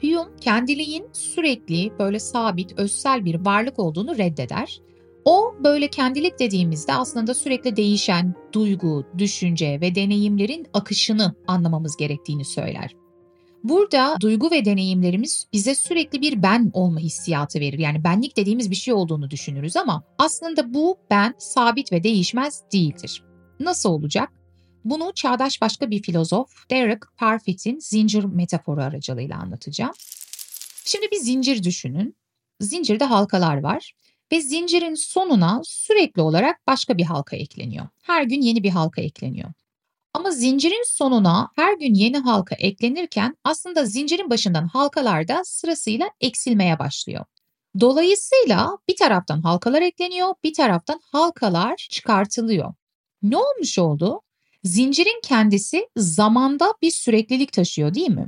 Hume 0.00 0.30
kendiliğin 0.40 1.06
sürekli 1.12 1.92
böyle 1.98 2.18
sabit, 2.18 2.78
özsel 2.78 3.24
bir 3.24 3.44
varlık 3.44 3.78
olduğunu 3.78 4.18
reddeder. 4.18 4.80
O 5.26 5.54
böyle 5.64 5.88
kendilik 5.88 6.38
dediğimizde 6.38 6.94
aslında 6.94 7.34
sürekli 7.34 7.76
değişen 7.76 8.34
duygu, 8.52 9.06
düşünce 9.18 9.80
ve 9.80 9.94
deneyimlerin 9.94 10.66
akışını 10.72 11.34
anlamamız 11.46 11.96
gerektiğini 11.96 12.44
söyler. 12.44 12.96
Burada 13.64 14.16
duygu 14.20 14.50
ve 14.50 14.64
deneyimlerimiz 14.64 15.46
bize 15.52 15.74
sürekli 15.74 16.20
bir 16.20 16.42
ben 16.42 16.70
olma 16.72 17.00
hissiyatı 17.00 17.60
verir. 17.60 17.78
Yani 17.78 18.04
benlik 18.04 18.36
dediğimiz 18.36 18.70
bir 18.70 18.76
şey 18.76 18.94
olduğunu 18.94 19.30
düşünürüz 19.30 19.76
ama 19.76 20.04
aslında 20.18 20.74
bu 20.74 20.98
ben 21.10 21.34
sabit 21.38 21.92
ve 21.92 22.02
değişmez 22.02 22.62
değildir. 22.72 23.22
Nasıl 23.60 23.90
olacak? 23.90 24.32
Bunu 24.84 25.12
çağdaş 25.14 25.60
başka 25.60 25.90
bir 25.90 26.02
filozof 26.02 26.70
Derek 26.70 27.02
Parfit'in 27.16 27.78
zincir 27.78 28.24
metaforu 28.24 28.82
aracılığıyla 28.82 29.38
anlatacağım. 29.38 29.92
Şimdi 30.84 31.06
bir 31.12 31.16
zincir 31.16 31.62
düşünün. 31.62 32.16
Zincirde 32.60 33.04
halkalar 33.04 33.56
var 33.56 33.92
ve 34.32 34.40
zincirin 34.40 34.94
sonuna 34.94 35.60
sürekli 35.64 36.22
olarak 36.22 36.66
başka 36.66 36.98
bir 36.98 37.04
halka 37.04 37.36
ekleniyor. 37.36 37.88
Her 38.02 38.22
gün 38.22 38.40
yeni 38.40 38.62
bir 38.62 38.70
halka 38.70 39.02
ekleniyor. 39.02 39.52
Ama 40.14 40.30
zincirin 40.30 40.84
sonuna 40.86 41.50
her 41.56 41.78
gün 41.78 41.94
yeni 41.94 42.18
halka 42.18 42.54
eklenirken 42.54 43.36
aslında 43.44 43.84
zincirin 43.84 44.30
başından 44.30 44.66
halkalar 44.66 45.28
da 45.28 45.44
sırasıyla 45.44 46.10
eksilmeye 46.20 46.78
başlıyor. 46.78 47.24
Dolayısıyla 47.80 48.78
bir 48.88 48.96
taraftan 48.96 49.42
halkalar 49.42 49.82
ekleniyor, 49.82 50.34
bir 50.44 50.54
taraftan 50.54 51.00
halkalar 51.02 51.76
çıkartılıyor. 51.90 52.74
Ne 53.22 53.36
olmuş 53.36 53.78
oldu? 53.78 54.20
Zincirin 54.64 55.20
kendisi 55.24 55.88
zamanda 55.96 56.74
bir 56.82 56.90
süreklilik 56.90 57.52
taşıyor 57.52 57.94
değil 57.94 58.10
mi? 58.10 58.26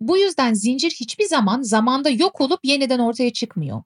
Bu 0.00 0.18
yüzden 0.18 0.54
zincir 0.54 0.90
hiçbir 0.90 1.24
zaman 1.24 1.62
zamanda 1.62 2.10
yok 2.10 2.40
olup 2.40 2.60
yeniden 2.64 2.98
ortaya 2.98 3.32
çıkmıyor. 3.32 3.82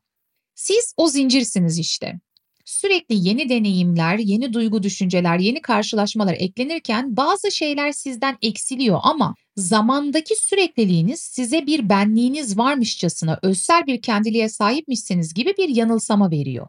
Siz 0.55 0.95
o 0.97 1.09
zincirsiniz 1.09 1.79
işte. 1.79 2.21
Sürekli 2.65 3.29
yeni 3.29 3.49
deneyimler, 3.49 4.19
yeni 4.19 4.53
duygu 4.53 4.83
düşünceler, 4.83 5.39
yeni 5.39 5.63
karşılaşmalar 5.63 6.35
eklenirken 6.39 7.17
bazı 7.17 7.51
şeyler 7.53 7.93
sizden 7.93 8.39
eksiliyor 8.43 9.01
ama 9.03 9.35
zamandaki 9.57 10.35
sürekliliğiniz 10.37 11.21
size 11.21 11.67
bir 11.67 11.89
benliğiniz 11.89 12.59
varmışçasına, 12.59 13.39
özsel 13.43 13.87
bir 13.87 14.03
kendiliğe 14.03 14.49
sahipmişsiniz 14.49 15.35
gibi 15.35 15.55
bir 15.59 15.69
yanılsama 15.69 16.31
veriyor. 16.31 16.67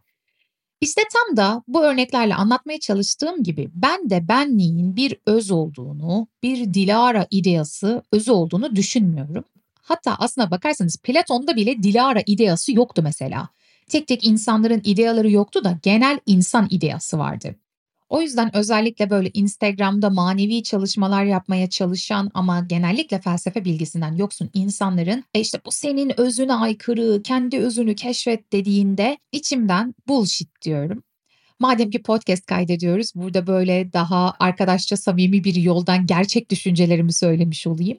İşte 0.82 1.01
tam 1.13 1.38
da 1.38 1.63
bu 1.68 1.84
örneklerle 1.84 2.36
anlatmaya 2.36 2.80
çalıştığım 2.80 3.44
gibi 3.44 3.70
ben 3.74 4.10
de 4.10 4.27
benliğin 4.27 4.96
bir 4.96 5.15
öz 5.25 5.51
olduğunu, 5.51 6.27
bir 6.44 6.74
Dilara 6.74 7.27
ideası 7.32 8.04
özü 8.12 8.32
olduğunu 8.32 8.75
düşünmüyorum. 8.75 9.44
Hatta 9.82 10.15
aslına 10.20 10.51
bakarsanız 10.51 10.98
Platon'da 10.98 11.56
bile 11.56 11.84
Dilara 11.84 12.22
ideası 12.25 12.72
yoktu 12.72 13.01
mesela. 13.04 13.50
Tek 13.89 14.08
tek 14.08 14.24
insanların 14.24 14.82
ideaları 14.84 15.32
yoktu 15.32 15.63
da 15.63 15.80
genel 15.84 16.20
insan 16.25 16.68
ideası 16.72 17.18
vardı. 17.20 17.56
O 18.10 18.22
yüzden 18.22 18.56
özellikle 18.56 19.10
böyle 19.10 19.32
Instagram'da 19.34 20.10
manevi 20.10 20.63
çalışmalar 20.63 21.24
yapmaya 21.24 21.70
çalışan 21.70 22.32
ama 22.34 22.60
genellikle 22.60 23.20
felsefe 23.20 23.65
bilgisinden 23.65 24.15
yoksun 24.15 24.50
insanların 24.54 25.24
e 25.34 25.39
işte 25.39 25.60
bu 25.65 25.72
senin 25.72 26.20
özüne 26.20 26.54
aykırı, 26.54 27.22
kendi 27.24 27.58
özünü 27.58 27.96
keşfet 27.96 28.54
dediğinde 28.54 29.18
içimden 29.32 29.96
bullshit 30.08 30.62
diyorum. 30.62 31.04
Madem 31.60 31.89
ki 31.89 32.01
podcast 32.01 32.46
kaydediyoruz 32.46 33.12
burada 33.15 33.48
böyle 33.48 33.94
daha 33.94 34.34
arkadaşça 34.39 34.98
samimi 34.98 35.44
bir 35.44 35.56
yoldan 35.56 36.06
gerçek 36.06 36.51
düşüncelerimi 36.51 37.13
söylemiş 37.13 37.68
olayım. 37.68 37.98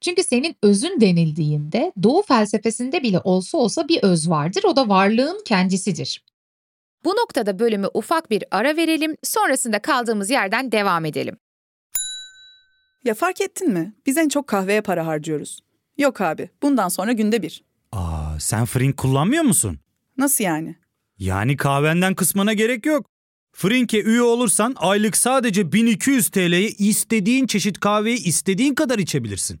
Çünkü 0.00 0.22
senin 0.22 0.56
özün 0.62 1.00
denildiğinde 1.00 1.92
doğu 2.02 2.22
felsefesinde 2.22 3.02
bile 3.02 3.20
olsa 3.24 3.58
olsa 3.58 3.88
bir 3.88 4.02
öz 4.02 4.30
vardır. 4.30 4.64
O 4.64 4.76
da 4.76 4.88
varlığın 4.88 5.42
kendisidir. 5.44 6.24
Bu 7.04 7.10
noktada 7.10 7.58
bölümü 7.58 7.86
ufak 7.94 8.30
bir 8.30 8.44
ara 8.50 8.76
verelim, 8.76 9.16
sonrasında 9.22 9.78
kaldığımız 9.78 10.30
yerden 10.30 10.72
devam 10.72 11.04
edelim. 11.04 11.36
Ya 13.04 13.14
fark 13.14 13.40
ettin 13.40 13.72
mi? 13.72 13.94
Biz 14.06 14.16
en 14.16 14.28
çok 14.28 14.46
kahveye 14.46 14.80
para 14.80 15.06
harcıyoruz. 15.06 15.60
Yok 15.98 16.20
abi, 16.20 16.50
bundan 16.62 16.88
sonra 16.88 17.12
günde 17.12 17.42
bir. 17.42 17.64
Aa, 17.92 18.40
sen 18.40 18.64
Frink 18.66 18.96
kullanmıyor 18.96 19.42
musun? 19.44 19.78
Nasıl 20.18 20.44
yani? 20.44 20.76
Yani 21.18 21.56
kahvenden 21.56 22.14
kısmına 22.14 22.52
gerek 22.52 22.86
yok. 22.86 23.06
Frink'e 23.52 24.02
üye 24.02 24.22
olursan 24.22 24.74
aylık 24.78 25.16
sadece 25.16 25.72
1200 25.72 26.28
TL'ye 26.28 26.68
istediğin 26.68 27.46
çeşit 27.46 27.80
kahveyi 27.80 28.24
istediğin 28.24 28.74
kadar 28.74 28.98
içebilirsin. 28.98 29.60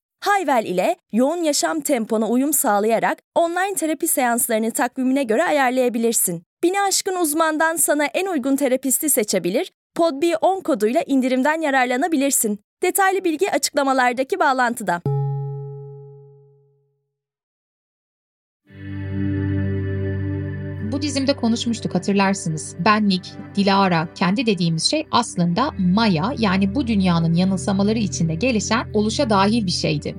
Hayvel 0.21 0.65
ile 0.65 0.95
yoğun 1.11 1.43
yaşam 1.43 1.81
tempona 1.81 2.29
uyum 2.29 2.53
sağlayarak 2.53 3.17
online 3.35 3.75
terapi 3.75 4.07
seanslarını 4.07 4.71
takvimine 4.71 5.23
göre 5.23 5.43
ayarlayabilirsin. 5.43 6.43
Bini 6.63 6.81
aşkın 6.81 7.15
uzmandan 7.15 7.75
sana 7.75 8.05
en 8.05 8.25
uygun 8.25 8.55
terapisti 8.55 9.09
seçebilir, 9.09 9.71
podb10 9.97 10.63
koduyla 10.63 11.01
indirimden 11.05 11.61
yararlanabilirsin. 11.61 12.59
Detaylı 12.83 13.23
bilgi 13.23 13.51
açıklamalardaki 13.51 14.39
bağlantıda. 14.39 15.01
Budizm'de 21.01 21.33
konuşmuştuk 21.33 21.95
hatırlarsınız. 21.95 22.75
Benlik, 22.85 23.31
Dilara, 23.55 24.07
kendi 24.15 24.45
dediğimiz 24.45 24.83
şey 24.83 25.07
aslında 25.11 25.71
Maya 25.77 26.33
yani 26.37 26.75
bu 26.75 26.87
dünyanın 26.87 27.33
yanılsamaları 27.33 27.99
içinde 27.99 28.35
gelişen 28.35 28.87
oluşa 28.93 29.29
dahil 29.29 29.65
bir 29.65 29.71
şeydi. 29.71 30.15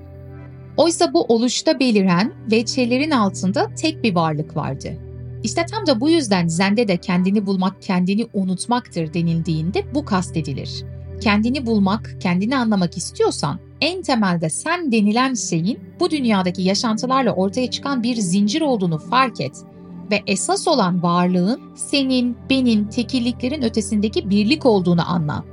Oysa 0.76 1.12
bu 1.12 1.24
oluşta 1.24 1.80
beliren 1.80 2.32
ve 2.50 2.64
çelerin 2.64 3.10
altında 3.10 3.74
tek 3.74 4.04
bir 4.04 4.14
varlık 4.14 4.56
vardı. 4.56 4.96
İşte 5.42 5.66
tam 5.70 5.86
da 5.86 6.00
bu 6.00 6.10
yüzden 6.10 6.48
Zen'de 6.48 6.88
de 6.88 6.96
kendini 6.96 7.46
bulmak, 7.46 7.82
kendini 7.82 8.26
unutmaktır 8.32 9.14
denildiğinde 9.14 9.94
bu 9.94 10.04
kastedilir. 10.04 10.84
Kendini 11.20 11.66
bulmak, 11.66 12.16
kendini 12.20 12.56
anlamak 12.56 12.96
istiyorsan 12.96 13.58
en 13.80 14.02
temelde 14.02 14.50
sen 14.50 14.92
denilen 14.92 15.34
şeyin 15.34 15.80
bu 16.00 16.10
dünyadaki 16.10 16.62
yaşantılarla 16.62 17.32
ortaya 17.32 17.70
çıkan 17.70 18.02
bir 18.02 18.16
zincir 18.16 18.60
olduğunu 18.60 18.98
fark 18.98 19.40
et 19.40 19.64
ve 20.10 20.22
esas 20.26 20.68
olan 20.68 21.02
varlığın 21.02 21.60
senin, 21.74 22.36
benim, 22.50 22.88
tekilliklerin 22.88 23.62
ötesindeki 23.62 24.30
birlik 24.30 24.66
olduğunu 24.66 25.10
anla. 25.10 25.44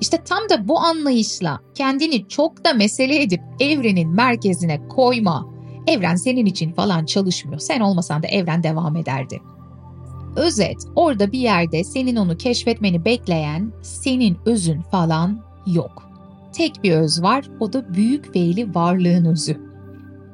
İşte 0.00 0.22
tam 0.24 0.48
da 0.50 0.68
bu 0.68 0.78
anlayışla 0.78 1.60
kendini 1.74 2.28
çok 2.28 2.64
da 2.64 2.72
mesele 2.72 3.22
edip 3.22 3.40
evrenin 3.60 4.08
merkezine 4.08 4.88
koyma. 4.88 5.46
Evren 5.86 6.16
senin 6.16 6.46
için 6.46 6.72
falan 6.72 7.04
çalışmıyor. 7.04 7.60
Sen 7.60 7.80
olmasan 7.80 8.22
da 8.22 8.26
evren 8.26 8.62
devam 8.62 8.96
ederdi. 8.96 9.40
Özet, 10.36 10.76
orada 10.96 11.32
bir 11.32 11.38
yerde 11.38 11.84
senin 11.84 12.16
onu 12.16 12.36
keşfetmeni 12.36 13.04
bekleyen 13.04 13.72
senin 13.82 14.36
özün 14.46 14.82
falan 14.82 15.40
yok. 15.66 16.02
Tek 16.52 16.84
bir 16.84 16.92
öz 16.92 17.22
var, 17.22 17.50
o 17.60 17.72
da 17.72 17.94
büyük 17.94 18.36
veyli 18.36 18.74
varlığın 18.74 19.24
özü. 19.24 19.69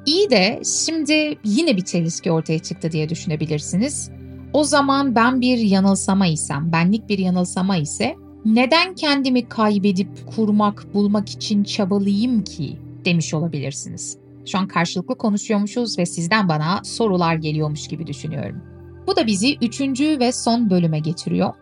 İyi 0.07 0.29
de 0.29 0.61
şimdi 0.85 1.37
yine 1.43 1.77
bir 1.77 1.85
çelişki 1.85 2.31
ortaya 2.31 2.59
çıktı 2.59 2.91
diye 2.91 3.09
düşünebilirsiniz. 3.09 4.11
O 4.53 4.63
zaman 4.63 5.15
ben 5.15 5.41
bir 5.41 5.57
yanılsama 5.57 6.27
isem, 6.27 6.71
benlik 6.71 7.09
bir 7.09 7.19
yanılsama 7.19 7.77
ise 7.77 8.15
neden 8.45 8.95
kendimi 8.95 9.49
kaybedip 9.49 10.09
kurmak, 10.35 10.93
bulmak 10.93 11.29
için 11.29 11.63
çabalayayım 11.63 12.43
ki 12.43 12.77
demiş 13.05 13.33
olabilirsiniz. 13.33 14.17
Şu 14.45 14.57
an 14.57 14.67
karşılıklı 14.67 15.17
konuşuyormuşuz 15.17 15.99
ve 15.99 16.05
sizden 16.05 16.49
bana 16.49 16.81
sorular 16.83 17.35
geliyormuş 17.35 17.87
gibi 17.87 18.07
düşünüyorum. 18.07 18.61
Bu 19.07 19.15
da 19.15 19.27
bizi 19.27 19.55
üçüncü 19.61 20.19
ve 20.19 20.31
son 20.31 20.69
bölüme 20.69 20.99
getiriyor. 20.99 21.53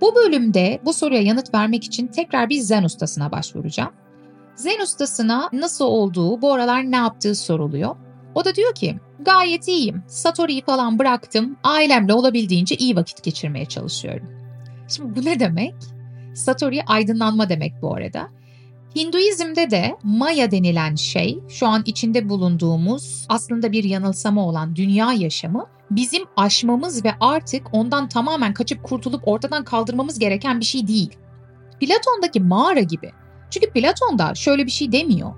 Bu 0.00 0.14
bölümde 0.14 0.80
bu 0.84 0.92
soruya 0.92 1.22
yanıt 1.22 1.54
vermek 1.54 1.84
için 1.84 2.06
tekrar 2.06 2.48
bir 2.48 2.60
zen 2.60 2.82
ustasına 2.82 3.32
başvuracağım. 3.32 3.90
Zen 4.60 4.80
ustasına 4.80 5.48
nasıl 5.52 5.84
olduğu, 5.84 6.42
bu 6.42 6.52
aralar 6.52 6.90
ne 6.90 6.96
yaptığı 6.96 7.34
soruluyor. 7.34 7.96
O 8.34 8.44
da 8.44 8.54
diyor 8.54 8.74
ki 8.74 8.96
gayet 9.20 9.68
iyiyim. 9.68 10.02
Satori'yi 10.06 10.64
falan 10.64 10.98
bıraktım. 10.98 11.56
Ailemle 11.64 12.12
olabildiğince 12.12 12.74
iyi 12.74 12.96
vakit 12.96 13.22
geçirmeye 13.22 13.66
çalışıyorum. 13.66 14.28
Şimdi 14.88 15.16
bu 15.16 15.24
ne 15.24 15.40
demek? 15.40 15.74
Satori 16.34 16.82
aydınlanma 16.84 17.48
demek 17.48 17.72
bu 17.82 17.94
arada. 17.94 18.28
Hinduizm'de 18.96 19.70
de 19.70 19.96
Maya 20.02 20.50
denilen 20.50 20.94
şey, 20.94 21.38
şu 21.48 21.66
an 21.66 21.82
içinde 21.86 22.28
bulunduğumuz 22.28 23.26
aslında 23.28 23.72
bir 23.72 23.84
yanılsama 23.84 24.46
olan 24.46 24.76
dünya 24.76 25.12
yaşamı 25.12 25.66
bizim 25.90 26.22
aşmamız 26.36 27.04
ve 27.04 27.12
artık 27.20 27.62
ondan 27.72 28.08
tamamen 28.08 28.54
kaçıp 28.54 28.82
kurtulup 28.82 29.28
ortadan 29.28 29.64
kaldırmamız 29.64 30.18
gereken 30.18 30.60
bir 30.60 30.64
şey 30.64 30.86
değil. 30.86 31.10
Platon'daki 31.80 32.40
mağara 32.40 32.80
gibi. 32.80 33.12
Çünkü 33.50 33.70
Platon'da 33.70 34.34
şöyle 34.34 34.66
bir 34.66 34.70
şey 34.70 34.92
demiyor. 34.92 35.32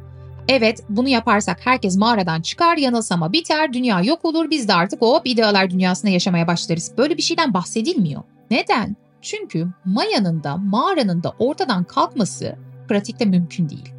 Evet 0.48 0.84
bunu 0.88 1.08
yaparsak 1.08 1.66
herkes 1.66 1.96
mağaradan 1.96 2.40
çıkar, 2.40 2.76
yanılsama 2.76 3.32
biter, 3.32 3.72
dünya 3.72 4.00
yok 4.00 4.24
olur, 4.24 4.50
biz 4.50 4.68
de 4.68 4.74
artık 4.74 5.02
hop 5.02 5.22
idealar 5.24 5.70
dünyasında 5.70 6.10
yaşamaya 6.10 6.46
başlarız. 6.46 6.92
Böyle 6.98 7.16
bir 7.16 7.22
şeyden 7.22 7.54
bahsedilmiyor. 7.54 8.22
Neden? 8.50 8.96
Çünkü 9.22 9.66
Maya'nın 9.84 10.42
da 10.42 10.56
mağaranın 10.56 11.22
da 11.22 11.34
ortadan 11.38 11.84
kalkması 11.84 12.56
pratikte 12.88 13.24
mümkün 13.24 13.68
değil. 13.68 13.92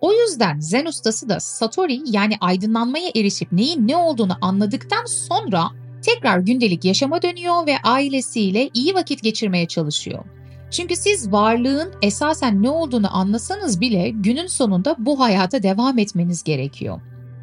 O 0.00 0.12
yüzden 0.12 0.60
Zen 0.60 0.86
ustası 0.86 1.28
da 1.28 1.40
Satori 1.40 2.00
yani 2.06 2.36
aydınlanmaya 2.40 3.10
erişip 3.16 3.52
neyin 3.52 3.88
ne 3.88 3.96
olduğunu 3.96 4.38
anladıktan 4.40 5.04
sonra 5.04 5.70
tekrar 6.02 6.38
gündelik 6.38 6.84
yaşama 6.84 7.22
dönüyor 7.22 7.66
ve 7.66 7.76
ailesiyle 7.84 8.70
iyi 8.74 8.94
vakit 8.94 9.22
geçirmeye 9.22 9.66
çalışıyor. 9.66 10.24
Çünkü 10.70 10.96
siz 10.96 11.32
varlığın 11.32 11.92
esasen 12.02 12.62
ne 12.62 12.70
olduğunu 12.70 13.16
anlasanız 13.16 13.80
bile 13.80 14.10
günün 14.10 14.46
sonunda 14.46 14.96
bu 14.98 15.20
hayata 15.20 15.62
devam 15.62 15.98
etmeniz 15.98 16.42
gerekiyor. 16.42 17.00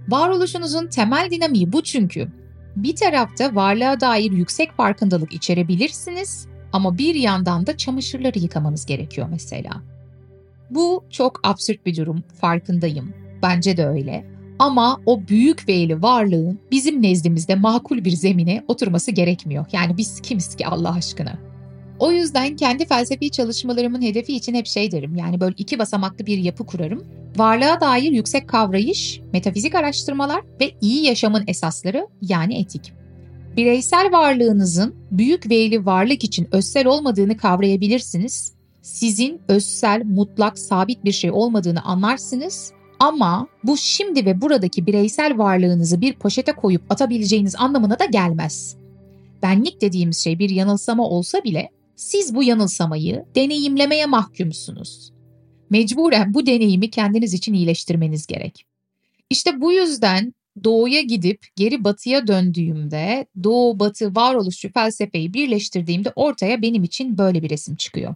Varoluşunuzun 0.10 0.88
temel 0.88 1.28
dinamiği 1.32 1.74
bu 1.74 1.84
çünkü. 1.84 2.28
Bir 2.76 2.96
tarafta 2.96 3.56
varlığa 3.56 4.00
dair 4.00 4.32
yüksek 4.32 4.72
farkındalık 4.72 5.34
içerebilirsiniz 5.34 6.48
ama 6.74 6.98
bir 6.98 7.16
yandan 7.16 7.68
da 7.68 7.78
çamaşırları 7.78 8.40
yıkamanız 8.40 8.86
gerekiyor 8.86 9.28
mesela. 9.32 9.72
Bu 10.70 11.04
çok 11.10 11.40
absürt 11.44 11.86
bir 11.86 11.96
durum, 11.96 12.24
farkındayım. 12.42 13.14
Bence 13.44 13.78
de 13.78 13.88
öyle. 13.88 14.26
Ama 14.60 15.02
o 15.06 15.28
büyük 15.28 15.70
veyli 15.70 16.02
varlığın 16.02 16.60
bizim 16.72 17.02
nezdimizde 17.02 17.56
makul 17.56 18.06
bir 18.06 18.12
zemine 18.12 18.64
oturması 18.68 19.12
gerekmiyor. 19.12 19.66
Yani 19.72 19.98
biz 19.98 20.22
kimiz 20.22 20.56
ki 20.56 20.68
Allah 20.68 20.94
aşkına? 20.94 21.53
O 22.04 22.12
yüzden 22.12 22.56
kendi 22.56 22.86
felsefi 22.86 23.30
çalışmalarımın 23.30 24.02
hedefi 24.02 24.36
için 24.36 24.54
hep 24.54 24.68
şey 24.68 24.92
derim. 24.92 25.16
Yani 25.16 25.40
böyle 25.40 25.56
iki 25.58 25.80
basamaklı 25.80 26.26
bir 26.26 26.38
yapı 26.38 26.66
kurarım. 26.66 27.04
Varlığa 27.38 27.82
dair 27.82 28.12
yüksek 28.12 28.48
kavrayış, 28.48 29.22
metafizik 29.34 29.76
araştırmalar 29.76 30.42
ve 30.62 30.72
iyi 30.82 31.06
yaşamın 31.06 31.44
esasları 31.48 32.08
yani 32.22 32.60
etik. 32.60 32.94
Bireysel 33.58 34.12
varlığınızın 34.12 34.96
büyük 35.12 35.50
veyli 35.50 35.86
varlık 35.86 36.24
için 36.24 36.48
özsel 36.52 36.88
olmadığını 36.88 37.38
kavrayabilirsiniz. 37.38 38.54
Sizin 38.82 39.42
özsel, 39.48 40.02
mutlak, 40.06 40.60
sabit 40.60 41.06
bir 41.06 41.12
şey 41.12 41.32
olmadığını 41.32 41.82
anlarsınız 41.82 42.72
ama 43.00 43.48
bu 43.64 43.78
şimdi 43.78 44.26
ve 44.26 44.42
buradaki 44.42 44.86
bireysel 44.86 45.38
varlığınızı 45.38 46.02
bir 46.02 46.14
poşete 46.14 46.52
koyup 46.52 46.82
atabileceğiniz 46.90 47.56
anlamına 47.56 48.00
da 48.00 48.06
gelmez. 48.06 48.76
Benlik 49.44 49.82
dediğimiz 49.82 50.18
şey 50.18 50.40
bir 50.40 50.50
yanılsama 50.50 51.04
olsa 51.04 51.44
bile 51.44 51.70
siz 51.96 52.36
bu 52.36 52.44
yanılsamayı 52.44 53.26
deneyimlemeye 53.36 54.06
mahkumsunuz. 54.06 55.14
Mecburen 55.70 56.34
bu 56.34 56.46
deneyimi 56.46 56.90
kendiniz 56.90 57.34
için 57.34 57.54
iyileştirmeniz 57.54 58.28
gerek. 58.28 58.66
İşte 59.30 59.62
bu 59.62 59.72
yüzden 59.74 60.34
doğuya 60.64 61.02
gidip 61.02 61.46
geri 61.56 61.84
batıya 61.84 62.28
döndüğümde 62.28 63.26
doğu 63.44 63.80
batı 63.80 64.16
varoluşçu 64.16 64.72
felsefeyi 64.72 65.34
birleştirdiğimde 65.34 66.12
ortaya 66.16 66.62
benim 66.62 66.84
için 66.84 67.18
böyle 67.18 67.44
bir 67.44 67.50
resim 67.50 67.76
çıkıyor. 67.76 68.16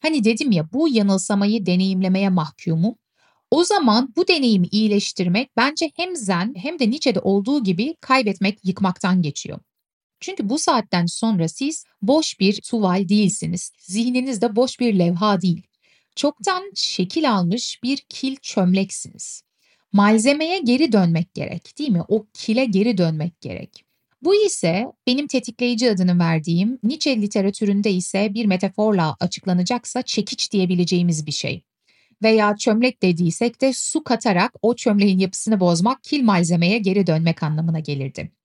Hani 0.00 0.24
dedim 0.24 0.52
ya 0.52 0.68
bu 0.72 0.88
yanılsamayı 0.88 1.66
deneyimlemeye 1.66 2.28
mahkumum. 2.28 2.94
O 3.50 3.64
zaman 3.64 4.12
bu 4.16 4.28
deneyimi 4.28 4.66
iyileştirmek 4.66 5.56
bence 5.56 5.90
hem 5.96 6.16
Zen 6.16 6.54
hem 6.56 6.78
de 6.78 6.90
Nietzsche'de 6.90 7.20
olduğu 7.20 7.64
gibi 7.64 7.94
kaybetmek, 8.00 8.58
yıkmaktan 8.64 9.22
geçiyor. 9.22 9.58
Çünkü 10.26 10.48
bu 10.48 10.58
saatten 10.58 11.06
sonra 11.06 11.48
siz 11.48 11.84
boş 12.02 12.40
bir 12.40 12.60
tuval 12.60 13.08
değilsiniz. 13.08 13.72
Zihniniz 13.78 14.42
de 14.42 14.56
boş 14.56 14.80
bir 14.80 14.98
levha 14.98 15.40
değil. 15.40 15.62
Çoktan 16.16 16.72
şekil 16.74 17.32
almış 17.32 17.82
bir 17.82 17.98
kil 18.08 18.36
çömleksiniz. 18.36 19.42
Malzemeye 19.92 20.58
geri 20.58 20.92
dönmek 20.92 21.34
gerek 21.34 21.78
değil 21.78 21.90
mi? 21.90 22.02
O 22.08 22.26
kile 22.34 22.64
geri 22.64 22.98
dönmek 22.98 23.40
gerek. 23.40 23.84
Bu 24.22 24.34
ise 24.34 24.86
benim 25.06 25.26
tetikleyici 25.26 25.90
adını 25.90 26.18
verdiğim 26.18 26.78
Nietzsche 26.82 27.22
literatüründe 27.22 27.92
ise 27.92 28.34
bir 28.34 28.46
metaforla 28.46 29.16
açıklanacaksa 29.20 30.02
çekiç 30.02 30.52
diyebileceğimiz 30.52 31.26
bir 31.26 31.32
şey. 31.32 31.62
Veya 32.22 32.56
çömlek 32.56 33.02
dediysek 33.02 33.60
de 33.60 33.72
su 33.72 34.04
katarak 34.04 34.52
o 34.62 34.76
çömleğin 34.76 35.18
yapısını 35.18 35.60
bozmak 35.60 36.04
kil 36.04 36.22
malzemeye 36.22 36.78
geri 36.78 37.06
dönmek 37.06 37.42
anlamına 37.42 37.80
gelirdi. 37.80 38.35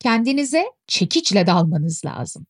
Kendinize 0.00 0.64
çekiçle 0.86 1.46
dalmanız 1.46 2.02
lazım. 2.04 2.46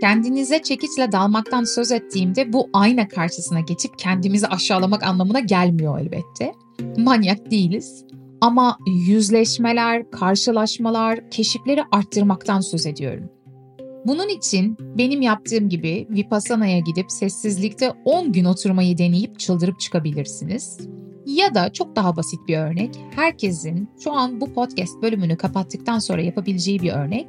Kendinize 0.00 0.62
çekiçle 0.62 1.12
dalmaktan 1.12 1.64
söz 1.64 1.92
ettiğimde 1.92 2.52
bu 2.52 2.70
ayna 2.72 3.08
karşısına 3.08 3.60
geçip 3.60 3.98
kendimizi 3.98 4.46
aşağılamak 4.46 5.02
anlamına 5.02 5.40
gelmiyor 5.40 5.98
elbette. 5.98 6.54
Manyak 6.96 7.50
değiliz. 7.50 8.04
Ama 8.40 8.78
yüzleşmeler, 9.08 10.10
karşılaşmalar, 10.10 11.30
keşifleri 11.30 11.82
arttırmaktan 11.92 12.60
söz 12.60 12.86
ediyorum. 12.86 13.30
Bunun 14.06 14.28
için 14.28 14.76
benim 14.98 15.22
yaptığım 15.22 15.68
gibi 15.68 16.06
Vipassana'ya 16.10 16.78
gidip 16.78 17.12
sessizlikte 17.12 17.92
10 18.04 18.32
gün 18.32 18.44
oturmayı 18.44 18.98
deneyip 18.98 19.38
çıldırıp 19.38 19.80
çıkabilirsiniz. 19.80 20.78
Ya 21.26 21.54
da 21.54 21.72
çok 21.72 21.96
daha 21.96 22.16
basit 22.16 22.40
bir 22.48 22.58
örnek, 22.58 22.90
herkesin 23.14 23.88
şu 24.04 24.12
an 24.12 24.40
bu 24.40 24.52
podcast 24.52 25.02
bölümünü 25.02 25.36
kapattıktan 25.36 25.98
sonra 25.98 26.22
yapabileceği 26.22 26.82
bir 26.82 26.92
örnek, 26.92 27.26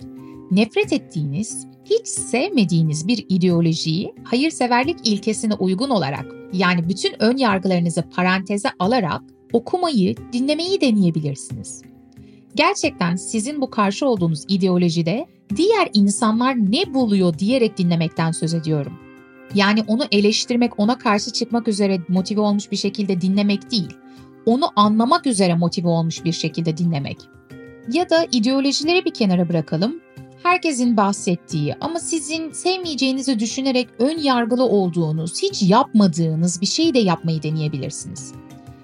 nefret 0.51 0.93
ettiğiniz, 0.93 1.67
hiç 1.85 2.07
sevmediğiniz 2.07 3.07
bir 3.07 3.25
ideolojiyi 3.29 4.13
hayırseverlik 4.23 5.07
ilkesine 5.07 5.53
uygun 5.53 5.89
olarak 5.89 6.25
yani 6.53 6.89
bütün 6.89 7.13
ön 7.19 7.37
yargılarınızı 7.37 8.03
paranteze 8.15 8.69
alarak 8.79 9.21
okumayı, 9.53 10.15
dinlemeyi 10.33 10.81
deneyebilirsiniz. 10.81 11.81
Gerçekten 12.55 13.15
sizin 13.15 13.61
bu 13.61 13.69
karşı 13.69 14.07
olduğunuz 14.07 14.43
ideolojide 14.47 15.25
diğer 15.55 15.89
insanlar 15.93 16.55
ne 16.55 16.93
buluyor 16.93 17.39
diyerek 17.39 17.77
dinlemekten 17.77 18.31
söz 18.31 18.53
ediyorum. 18.53 18.93
Yani 19.55 19.83
onu 19.87 20.03
eleştirmek, 20.11 20.79
ona 20.79 20.97
karşı 20.97 21.33
çıkmak 21.33 21.67
üzere 21.67 22.01
motive 22.07 22.41
olmuş 22.41 22.71
bir 22.71 22.77
şekilde 22.77 23.21
dinlemek 23.21 23.71
değil. 23.71 23.93
Onu 24.45 24.65
anlamak 24.75 25.27
üzere 25.27 25.55
motive 25.55 25.87
olmuş 25.87 26.25
bir 26.25 26.31
şekilde 26.31 26.77
dinlemek. 26.77 27.17
Ya 27.91 28.09
da 28.09 28.27
ideolojileri 28.31 29.05
bir 29.05 29.13
kenara 29.13 29.49
bırakalım. 29.49 29.99
Herkesin 30.43 30.97
bahsettiği 30.97 31.75
ama 31.81 31.99
sizin 31.99 32.51
sevmeyeceğinizi 32.51 33.39
düşünerek 33.39 33.87
ön 33.99 34.17
yargılı 34.17 34.63
olduğunuz, 34.63 35.41
hiç 35.41 35.61
yapmadığınız 35.61 36.61
bir 36.61 36.65
şeyi 36.65 36.93
de 36.93 36.99
yapmayı 36.99 37.43
deneyebilirsiniz. 37.43 38.33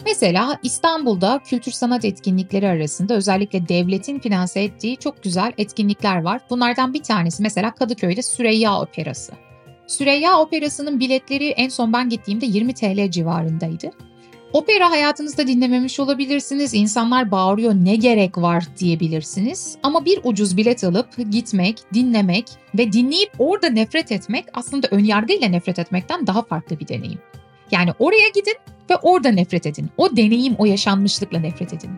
Mesela 0.05 0.59
İstanbul'da 0.63 1.41
kültür 1.45 1.71
sanat 1.71 2.05
etkinlikleri 2.05 2.67
arasında 2.67 3.13
özellikle 3.13 3.67
devletin 3.67 4.19
finanse 4.19 4.61
ettiği 4.63 4.97
çok 4.97 5.23
güzel 5.23 5.53
etkinlikler 5.57 6.21
var. 6.21 6.41
Bunlardan 6.49 6.93
bir 6.93 7.03
tanesi 7.03 7.43
mesela 7.43 7.75
Kadıköy'de 7.75 8.21
Süreyya 8.21 8.81
Operası. 8.81 9.33
Süreyya 9.87 10.39
Operası'nın 10.39 10.99
biletleri 10.99 11.47
en 11.49 11.69
son 11.69 11.93
ben 11.93 12.09
gittiğimde 12.09 12.45
20 12.45 12.73
TL 12.73 13.11
civarındaydı. 13.11 13.91
Opera 14.53 14.91
hayatınızda 14.91 15.47
dinlememiş 15.47 15.99
olabilirsiniz. 15.99 16.73
İnsanlar 16.73 17.31
bağırıyor 17.31 17.73
ne 17.73 17.95
gerek 17.95 18.37
var 18.37 18.63
diyebilirsiniz. 18.79 19.77
Ama 19.83 20.05
bir 20.05 20.19
ucuz 20.23 20.57
bilet 20.57 20.83
alıp 20.83 21.07
gitmek, 21.31 21.79
dinlemek 21.93 22.45
ve 22.77 22.91
dinleyip 22.91 23.31
orada 23.39 23.69
nefret 23.69 24.11
etmek 24.11 24.45
aslında 24.53 24.87
önyargıyla 24.91 25.47
nefret 25.47 25.79
etmekten 25.79 26.27
daha 26.27 26.41
farklı 26.41 26.79
bir 26.79 26.87
deneyim. 26.87 27.19
Yani 27.71 27.91
oraya 27.99 28.29
gidin 28.29 28.55
ve 28.89 28.95
orada 28.95 29.29
nefret 29.29 29.65
edin. 29.65 29.89
O 29.97 30.17
deneyim, 30.17 30.55
o 30.57 30.65
yaşanmışlıkla 30.65 31.39
nefret 31.39 31.73
edin. 31.73 31.91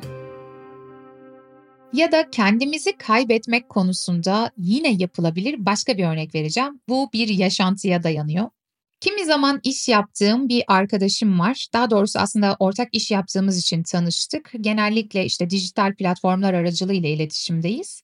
Ya 1.93 2.11
da 2.11 2.29
kendimizi 2.31 2.97
kaybetmek 2.97 3.69
konusunda 3.69 4.51
yine 4.57 4.91
yapılabilir 4.93 5.65
başka 5.65 5.97
bir 5.97 6.05
örnek 6.05 6.35
vereceğim. 6.35 6.79
Bu 6.89 7.09
bir 7.13 7.27
yaşantıya 7.27 8.03
dayanıyor. 8.03 8.49
Kimi 8.99 9.25
zaman 9.25 9.59
iş 9.63 9.87
yaptığım 9.87 10.49
bir 10.49 10.63
arkadaşım 10.67 11.39
var. 11.39 11.67
Daha 11.73 11.89
doğrusu 11.89 12.19
aslında 12.19 12.55
ortak 12.59 12.87
iş 12.91 13.11
yaptığımız 13.11 13.57
için 13.57 13.83
tanıştık. 13.83 14.51
Genellikle 14.61 15.25
işte 15.25 15.49
dijital 15.49 15.95
platformlar 15.95 16.53
aracılığıyla 16.53 17.09
iletişimdeyiz. 17.09 18.01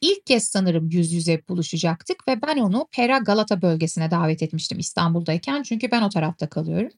İlk 0.00 0.26
kez 0.26 0.48
sanırım 0.48 0.90
yüz 0.90 1.12
yüze 1.12 1.42
buluşacaktık 1.48 2.28
ve 2.28 2.42
ben 2.42 2.58
onu 2.58 2.88
Pera 2.92 3.18
Galata 3.18 3.62
bölgesine 3.62 4.10
davet 4.10 4.42
etmiştim 4.42 4.78
İstanbul'dayken 4.78 5.62
çünkü 5.62 5.90
ben 5.90 6.02
o 6.02 6.08
tarafta 6.08 6.48
kalıyorum. 6.48 6.90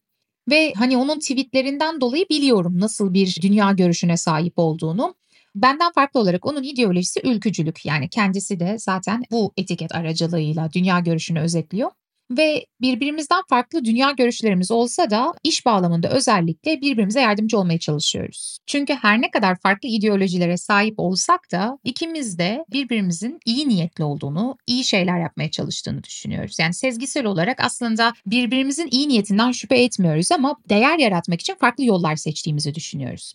Ve 0.51 0.73
hani 0.77 0.97
onun 0.97 1.19
tweetlerinden 1.19 2.01
dolayı 2.01 2.27
biliyorum 2.31 2.81
nasıl 2.81 3.15
bir 3.15 3.39
dünya 3.43 3.73
görüşüne 3.73 4.17
sahip 4.17 4.53
olduğunu. 4.57 5.15
Benden 5.55 5.93
farklı 5.93 6.21
olarak 6.21 6.47
onun 6.47 6.63
ideolojisi 6.63 7.21
ülkücülük. 7.25 7.87
Yani 7.87 8.09
kendisi 8.09 8.61
de 8.61 8.79
zaten 8.79 9.23
bu 9.31 9.53
etiket 9.57 9.95
aracılığıyla 9.95 10.73
dünya 10.73 11.01
görüşünü 11.01 11.41
özetliyor 11.41 11.91
ve 12.31 12.67
birbirimizden 12.81 13.43
farklı 13.49 13.85
dünya 13.85 14.11
görüşlerimiz 14.11 14.71
olsa 14.71 15.11
da 15.11 15.35
iş 15.45 15.67
bağlamında 15.67 16.09
özellikle 16.09 16.81
birbirimize 16.81 17.21
yardımcı 17.21 17.59
olmaya 17.59 17.79
çalışıyoruz. 17.79 18.59
Çünkü 18.67 18.95
her 18.95 19.21
ne 19.21 19.31
kadar 19.31 19.57
farklı 19.61 19.89
ideolojilere 19.89 20.57
sahip 20.57 20.95
olsak 20.97 21.53
da 21.53 21.79
ikimiz 21.85 22.39
de 22.39 22.65
birbirimizin 22.73 23.39
iyi 23.45 23.69
niyetli 23.69 24.05
olduğunu, 24.05 24.57
iyi 24.67 24.85
şeyler 24.85 25.21
yapmaya 25.21 25.51
çalıştığını 25.51 26.05
düşünüyoruz. 26.05 26.59
Yani 26.59 26.75
sezgisel 26.75 27.27
olarak 27.27 27.61
aslında 27.61 28.13
birbirimizin 28.27 28.89
iyi 28.91 29.09
niyetinden 29.09 29.53
şüphe 29.53 29.79
etmiyoruz 29.83 30.33
ama 30.33 30.57
değer 30.69 30.99
yaratmak 30.99 31.41
için 31.41 31.55
farklı 31.55 31.85
yollar 31.85 32.17
seçtiğimizi 32.17 32.75
düşünüyoruz. 32.75 33.35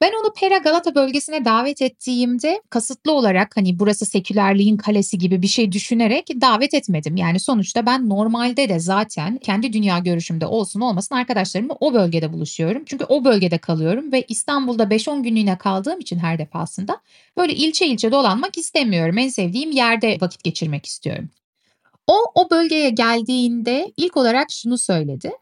Ben 0.00 0.12
onu 0.22 0.32
Pera 0.32 0.58
Galata 0.58 0.94
bölgesine 0.94 1.44
davet 1.44 1.82
ettiğimde 1.82 2.62
kasıtlı 2.70 3.12
olarak 3.12 3.56
hani 3.56 3.78
burası 3.78 4.06
sekülerliğin 4.06 4.76
kalesi 4.76 5.18
gibi 5.18 5.42
bir 5.42 5.46
şey 5.46 5.72
düşünerek 5.72 6.28
davet 6.40 6.74
etmedim. 6.74 7.16
Yani 7.16 7.40
sonuçta 7.40 7.86
ben 7.86 8.08
normalde 8.08 8.68
de 8.68 8.78
zaten 8.78 9.38
kendi 9.38 9.72
dünya 9.72 9.98
görüşümde 9.98 10.46
olsun 10.46 10.80
olmasın 10.80 11.14
arkadaşlarımla 11.14 11.76
o 11.80 11.94
bölgede 11.94 12.32
buluşuyorum. 12.32 12.82
Çünkü 12.86 13.04
o 13.04 13.24
bölgede 13.24 13.58
kalıyorum 13.58 14.12
ve 14.12 14.24
İstanbul'da 14.28 14.82
5-10 14.82 15.22
günlüğüne 15.22 15.58
kaldığım 15.58 16.00
için 16.00 16.18
her 16.18 16.38
defasında 16.38 17.00
böyle 17.36 17.54
ilçe 17.54 17.86
ilçe 17.86 18.12
dolanmak 18.12 18.58
istemiyorum. 18.58 19.18
En 19.18 19.28
sevdiğim 19.28 19.70
yerde 19.70 20.18
vakit 20.20 20.44
geçirmek 20.44 20.86
istiyorum. 20.86 21.28
O 22.06 22.16
o 22.34 22.50
bölgeye 22.50 22.90
geldiğinde 22.90 23.92
ilk 23.96 24.16
olarak 24.16 24.50
şunu 24.50 24.78
söyledi. 24.78 25.32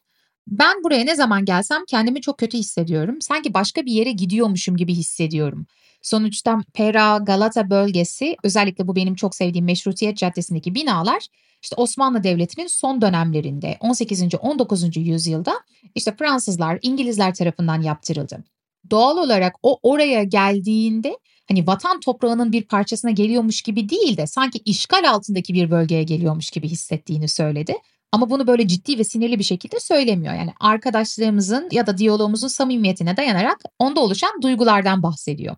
Ben 0.46 0.84
buraya 0.84 1.04
ne 1.04 1.16
zaman 1.16 1.44
gelsem 1.44 1.84
kendimi 1.88 2.20
çok 2.20 2.38
kötü 2.38 2.58
hissediyorum. 2.58 3.20
Sanki 3.20 3.54
başka 3.54 3.86
bir 3.86 3.92
yere 3.92 4.12
gidiyormuşum 4.12 4.76
gibi 4.76 4.94
hissediyorum. 4.94 5.66
Sonuçta 6.02 6.58
Pera, 6.74 7.18
Galata 7.18 7.70
bölgesi 7.70 8.36
özellikle 8.42 8.88
bu 8.88 8.96
benim 8.96 9.14
çok 9.14 9.34
sevdiğim 9.34 9.64
Meşrutiyet 9.64 10.16
Caddesi'ndeki 10.16 10.74
binalar 10.74 11.26
işte 11.62 11.76
Osmanlı 11.76 12.24
Devleti'nin 12.24 12.66
son 12.66 13.00
dönemlerinde 13.00 13.76
18. 13.80 14.34
19. 14.40 14.96
yüzyılda 14.96 15.54
işte 15.94 16.16
Fransızlar, 16.18 16.78
İngilizler 16.82 17.34
tarafından 17.34 17.82
yaptırıldı. 17.82 18.44
Doğal 18.90 19.16
olarak 19.16 19.54
o 19.62 19.78
oraya 19.82 20.22
geldiğinde 20.22 21.18
hani 21.48 21.66
vatan 21.66 22.00
toprağının 22.00 22.52
bir 22.52 22.62
parçasına 22.62 23.10
geliyormuş 23.10 23.62
gibi 23.62 23.88
değil 23.88 24.16
de 24.16 24.26
sanki 24.26 24.58
işgal 24.64 25.10
altındaki 25.10 25.54
bir 25.54 25.70
bölgeye 25.70 26.02
geliyormuş 26.02 26.50
gibi 26.50 26.68
hissettiğini 26.68 27.28
söyledi. 27.28 27.74
Ama 28.14 28.30
bunu 28.30 28.46
böyle 28.46 28.68
ciddi 28.68 28.98
ve 28.98 29.04
sinirli 29.04 29.38
bir 29.38 29.44
şekilde 29.44 29.80
söylemiyor. 29.80 30.34
Yani 30.34 30.52
arkadaşlığımızın 30.60 31.68
ya 31.72 31.86
da 31.86 31.98
diyalogumuzun 31.98 32.48
samimiyetine 32.48 33.16
dayanarak 33.16 33.58
onda 33.78 34.00
oluşan 34.00 34.42
duygulardan 34.42 35.02
bahsediyor. 35.02 35.56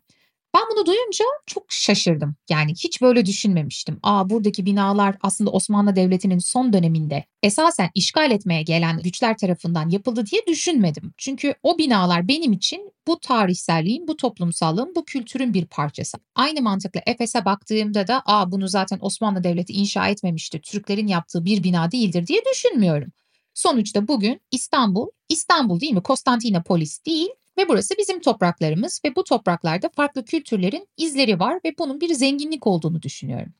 Ben 0.57 0.63
bunu 0.71 0.87
duyunca 0.87 1.25
çok 1.47 1.65
şaşırdım. 1.69 2.37
Yani 2.51 2.73
hiç 2.73 3.03
böyle 3.03 3.27
düşünmemiştim. 3.27 3.99
Aa 4.03 4.31
buradaki 4.31 4.67
binalar 4.67 5.17
aslında 5.23 5.51
Osmanlı 5.51 5.97
Devleti'nin 5.97 6.39
son 6.39 6.73
döneminde 6.73 7.25
esasen 7.43 7.91
işgal 7.95 8.31
etmeye 8.31 8.63
gelen 8.63 9.03
güçler 9.03 9.39
tarafından 9.39 9.89
yapıldı 9.89 10.27
diye 10.27 10.43
düşünmedim. 10.47 11.15
Çünkü 11.19 11.55
o 11.63 11.79
binalar 11.79 12.29
benim 12.29 12.53
için 12.53 12.93
bu 13.07 13.21
tarihselliğin, 13.21 14.09
bu 14.09 14.17
toplumsallığın, 14.17 14.93
bu 14.97 15.05
kültürün 15.05 15.55
bir 15.55 15.67
parçası. 15.67 16.19
Aynı 16.35 16.63
mantıkla 16.63 17.01
Efes'e 17.07 17.45
baktığımda 17.45 18.09
da 18.09 18.23
aa 18.27 18.53
bunu 18.53 18.69
zaten 18.69 18.99
Osmanlı 19.01 19.45
Devleti 19.45 19.73
inşa 19.73 20.09
etmemişti, 20.09 20.61
Türklerin 20.61 21.07
yaptığı 21.07 21.45
bir 21.45 21.63
bina 21.63 21.93
değildir 21.93 22.27
diye 22.27 22.41
düşünmüyorum. 22.53 23.13
Sonuçta 23.55 24.09
bugün 24.09 24.41
İstanbul, 24.53 25.07
İstanbul 25.29 25.81
değil 25.81 25.93
mi? 25.93 26.03
Konstantinopolis 26.03 27.07
değil, 27.07 27.29
ve 27.59 27.69
burası 27.69 27.95
bizim 27.99 28.21
topraklarımız 28.21 29.01
ve 29.05 29.17
bu 29.17 29.25
topraklarda 29.25 29.89
farklı 29.89 30.25
kültürlerin 30.25 30.89
izleri 30.97 31.41
var 31.41 31.61
ve 31.65 31.75
bunun 31.79 32.01
bir 32.01 32.15
zenginlik 32.15 32.67
olduğunu 32.67 33.03
düşünüyorum. 33.03 33.53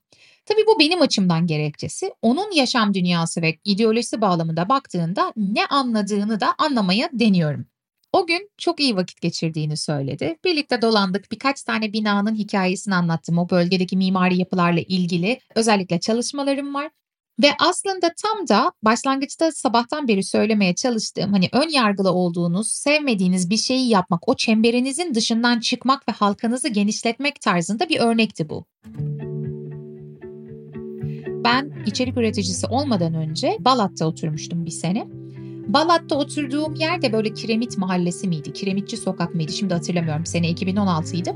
Tabii 0.45 0.67
bu 0.67 0.79
benim 0.79 1.01
açımdan 1.01 1.47
gerekçesi. 1.47 2.13
Onun 2.21 2.51
yaşam 2.51 2.93
dünyası 2.93 3.41
ve 3.41 3.57
ideolojisi 3.65 4.21
bağlamında 4.21 4.69
baktığında 4.69 5.33
ne 5.37 5.65
anladığını 5.65 6.39
da 6.39 6.55
anlamaya 6.57 7.09
deniyorum. 7.13 7.65
O 8.13 8.27
gün 8.27 8.49
çok 8.57 8.79
iyi 8.79 8.95
vakit 8.95 9.21
geçirdiğini 9.21 9.77
söyledi. 9.77 10.37
Birlikte 10.45 10.81
dolandık. 10.81 11.31
Birkaç 11.31 11.63
tane 11.63 11.93
binanın 11.93 12.35
hikayesini 12.35 12.95
anlattım. 12.95 13.37
O 13.37 13.49
bölgedeki 13.49 13.97
mimari 13.97 14.37
yapılarla 14.37 14.79
ilgili 14.79 15.39
özellikle 15.55 15.99
çalışmalarım 15.99 16.73
var. 16.73 16.91
Ve 17.41 17.47
aslında 17.59 18.13
tam 18.23 18.47
da 18.47 18.71
başlangıçta 18.83 19.51
sabahtan 19.51 20.07
beri 20.07 20.23
söylemeye 20.23 20.75
çalıştığım 20.75 21.33
hani 21.33 21.49
ön 21.53 21.69
yargılı 21.69 22.11
olduğunuz, 22.11 22.71
sevmediğiniz 22.71 23.49
bir 23.49 23.57
şeyi 23.57 23.89
yapmak, 23.89 24.29
o 24.29 24.35
çemberinizin 24.35 25.15
dışından 25.15 25.59
çıkmak 25.59 26.07
ve 26.09 26.11
halkanızı 26.11 26.67
genişletmek 26.67 27.41
tarzında 27.41 27.89
bir 27.89 27.99
örnekti 27.99 28.49
bu. 28.49 28.65
Ben 31.43 31.83
içerik 31.85 32.17
üreticisi 32.17 32.67
olmadan 32.67 33.13
önce 33.13 33.57
Balat'ta 33.59 34.05
oturmuştum 34.05 34.65
bir 34.65 34.71
sene. 34.71 35.07
Balat'ta 35.67 36.15
oturduğum 36.15 36.75
yer 36.75 37.01
de 37.01 37.13
böyle 37.13 37.33
Kiremit 37.33 37.77
Mahallesi 37.77 38.27
miydi? 38.27 38.53
Kiremitçi 38.53 38.97
Sokak 38.97 39.35
mıydı? 39.35 39.51
Şimdi 39.51 39.73
hatırlamıyorum. 39.73 40.25
Sene 40.25 40.49
2016 40.49 41.15
idi. 41.17 41.35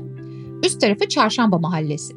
Üst 0.64 0.80
tarafı 0.80 1.08
Çarşamba 1.08 1.58
Mahallesi. 1.58 2.14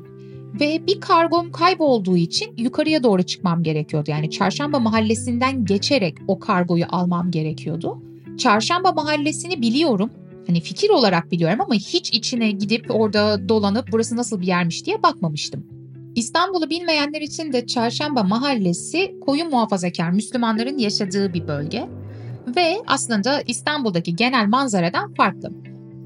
Ve 0.59 0.87
bir 0.87 1.01
kargom 1.01 1.51
kaybolduğu 1.51 2.17
için 2.17 2.53
yukarıya 2.57 3.03
doğru 3.03 3.23
çıkmam 3.23 3.63
gerekiyordu. 3.63 4.11
Yani 4.11 4.31
Çarşamba 4.31 4.79
Mahallesi'nden 4.79 5.65
geçerek 5.65 6.17
o 6.27 6.39
kargoyu 6.39 6.85
almam 6.89 7.31
gerekiyordu. 7.31 8.01
Çarşamba 8.37 8.91
Mahallesi'ni 8.91 9.61
biliyorum. 9.61 10.09
Hani 10.47 10.61
fikir 10.61 10.89
olarak 10.89 11.31
biliyorum 11.31 11.61
ama 11.61 11.73
hiç 11.73 12.13
içine 12.13 12.51
gidip 12.51 12.85
orada 12.89 13.49
dolanıp 13.49 13.87
burası 13.91 14.17
nasıl 14.17 14.41
bir 14.41 14.47
yermiş 14.47 14.85
diye 14.85 15.03
bakmamıştım. 15.03 15.65
İstanbul'u 16.15 16.69
bilmeyenler 16.69 17.21
için 17.21 17.53
de 17.53 17.65
Çarşamba 17.65 18.23
Mahallesi 18.23 19.15
koyu 19.25 19.45
muhafazakar 19.45 20.11
Müslümanların 20.11 20.77
yaşadığı 20.77 21.33
bir 21.33 21.47
bölge 21.47 21.89
ve 22.55 22.77
aslında 22.87 23.41
İstanbul'daki 23.41 24.15
genel 24.15 24.47
manzaradan 24.47 25.13
farklı. 25.13 25.51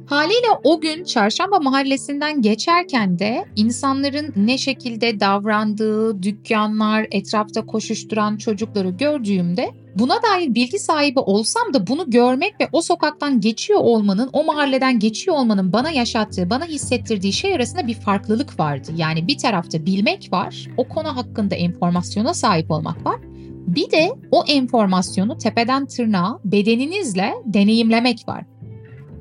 Haliyle 0.09 0.47
o 0.63 0.81
gün 0.81 1.03
Çarşamba 1.03 1.59
Mahallesi'nden 1.59 2.41
geçerken 2.41 3.19
de 3.19 3.45
insanların 3.55 4.33
ne 4.35 4.57
şekilde 4.57 5.19
davrandığı, 5.19 6.23
dükkanlar, 6.23 7.07
etrafta 7.11 7.65
koşuşturan 7.65 8.37
çocukları 8.37 8.89
gördüğümde 8.89 9.71
buna 9.95 10.13
dair 10.23 10.55
bilgi 10.55 10.79
sahibi 10.79 11.19
olsam 11.19 11.73
da 11.73 11.87
bunu 11.87 12.09
görmek 12.09 12.61
ve 12.61 12.67
o 12.71 12.81
sokaktan 12.81 13.41
geçiyor 13.41 13.79
olmanın, 13.79 14.29
o 14.33 14.43
mahalleden 14.43 14.99
geçiyor 14.99 15.37
olmanın 15.37 15.73
bana 15.73 15.91
yaşattığı, 15.91 16.49
bana 16.49 16.65
hissettirdiği 16.65 17.33
şey 17.33 17.53
arasında 17.53 17.87
bir 17.87 17.93
farklılık 17.93 18.59
vardı. 18.59 18.91
Yani 18.97 19.27
bir 19.27 19.37
tarafta 19.37 19.85
bilmek 19.85 20.33
var, 20.33 20.67
o 20.77 20.87
konu 20.87 21.17
hakkında 21.17 21.55
enformasyona 21.55 22.33
sahip 22.33 22.71
olmak 22.71 23.05
var. 23.05 23.19
Bir 23.67 23.91
de 23.91 24.11
o 24.31 24.43
enformasyonu 24.47 25.37
tepeden 25.37 25.85
tırnağa 25.85 26.39
bedeninizle 26.45 27.33
deneyimlemek 27.45 28.27
var. 28.27 28.43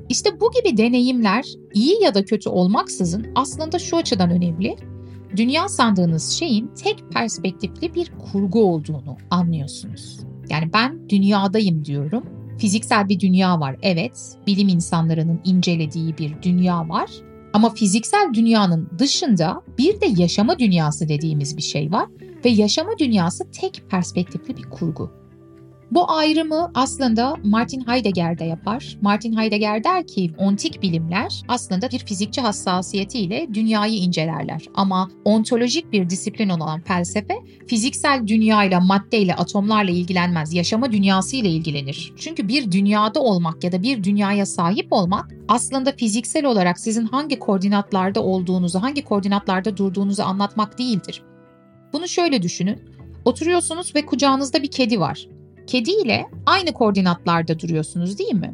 İşte 0.09 0.39
bu 0.39 0.51
gibi 0.51 0.77
deneyimler 0.77 1.45
iyi 1.73 2.03
ya 2.03 2.13
da 2.13 2.25
kötü 2.25 2.49
olmaksızın 2.49 3.27
aslında 3.35 3.79
şu 3.79 3.97
açıdan 3.97 4.29
önemli. 4.29 4.75
Dünya 5.35 5.69
sandığınız 5.69 6.29
şeyin 6.29 6.71
tek 6.83 7.11
perspektifli 7.11 7.95
bir 7.95 8.11
kurgu 8.31 8.63
olduğunu 8.63 9.17
anlıyorsunuz. 9.29 10.19
Yani 10.49 10.73
ben 10.73 11.09
dünyadayım 11.09 11.85
diyorum. 11.85 12.23
Fiziksel 12.59 13.09
bir 13.09 13.19
dünya 13.19 13.59
var 13.59 13.75
evet. 13.81 14.37
Bilim 14.47 14.67
insanlarının 14.67 15.39
incelediği 15.43 16.17
bir 16.17 16.41
dünya 16.41 16.89
var. 16.89 17.09
Ama 17.53 17.69
fiziksel 17.69 18.33
dünyanın 18.33 18.89
dışında 18.99 19.61
bir 19.77 20.01
de 20.01 20.05
yaşama 20.17 20.59
dünyası 20.59 21.09
dediğimiz 21.09 21.57
bir 21.57 21.61
şey 21.61 21.91
var 21.91 22.09
ve 22.45 22.49
yaşama 22.49 22.97
dünyası 22.97 23.51
tek 23.51 23.83
perspektifli 23.89 24.57
bir 24.57 24.63
kurgu. 24.63 25.11
Bu 25.91 26.11
ayrımı 26.11 26.71
aslında 26.73 27.35
Martin 27.43 27.87
Heidegger 27.87 28.39
de 28.39 28.43
yapar. 28.45 28.97
Martin 29.01 29.37
Heidegger 29.37 29.83
der 29.83 30.07
ki 30.07 30.31
ontik 30.37 30.81
bilimler 30.81 31.43
aslında 31.47 31.91
bir 31.91 31.99
fizikçi 31.99 32.41
hassasiyetiyle 32.41 33.47
dünyayı 33.53 33.93
incelerler. 33.93 34.65
Ama 34.75 35.09
ontolojik 35.25 35.91
bir 35.91 36.09
disiplin 36.09 36.49
olan 36.49 36.81
felsefe 36.81 37.33
fiziksel 37.67 38.27
dünyayla, 38.27 38.79
maddeyle, 38.79 39.35
atomlarla 39.35 39.91
ilgilenmez. 39.91 40.53
Yaşama 40.53 40.91
dünyasıyla 40.91 41.49
ilgilenir. 41.49 42.13
Çünkü 42.17 42.47
bir 42.47 42.71
dünyada 42.71 43.21
olmak 43.21 43.63
ya 43.63 43.71
da 43.71 43.83
bir 43.83 44.03
dünyaya 44.03 44.45
sahip 44.45 44.87
olmak 44.93 45.31
aslında 45.47 45.91
fiziksel 45.91 46.45
olarak 46.45 46.79
sizin 46.79 47.05
hangi 47.05 47.39
koordinatlarda 47.39 48.23
olduğunuzu, 48.23 48.81
hangi 48.81 49.03
koordinatlarda 49.03 49.77
durduğunuzu 49.77 50.23
anlatmak 50.23 50.79
değildir. 50.79 51.23
Bunu 51.93 52.07
şöyle 52.07 52.41
düşünün. 52.41 52.81
Oturuyorsunuz 53.25 53.95
ve 53.95 54.05
kucağınızda 54.05 54.63
bir 54.63 54.71
kedi 54.71 54.99
var. 54.99 55.27
Kedi 55.69 55.91
ile 55.91 56.25
aynı 56.45 56.73
koordinatlarda 56.73 57.59
duruyorsunuz 57.59 58.19
değil 58.19 58.33
mi? 58.33 58.53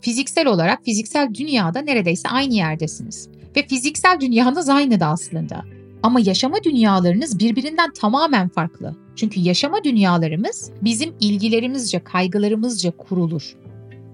Fiziksel 0.00 0.46
olarak 0.46 0.84
fiziksel 0.84 1.34
dünyada 1.34 1.80
neredeyse 1.80 2.28
aynı 2.28 2.54
yerdesiniz. 2.54 3.28
Ve 3.56 3.66
fiziksel 3.66 4.20
dünyanız 4.20 4.68
aynı 4.68 5.00
da 5.00 5.06
aslında. 5.06 5.64
Ama 6.02 6.20
yaşama 6.20 6.62
dünyalarınız 6.64 7.38
birbirinden 7.38 7.92
tamamen 7.92 8.48
farklı. 8.48 8.96
Çünkü 9.16 9.40
yaşama 9.40 9.84
dünyalarımız 9.84 10.70
bizim 10.82 11.14
ilgilerimizce, 11.20 12.04
kaygılarımızca 12.04 12.96
kurulur. 12.96 13.56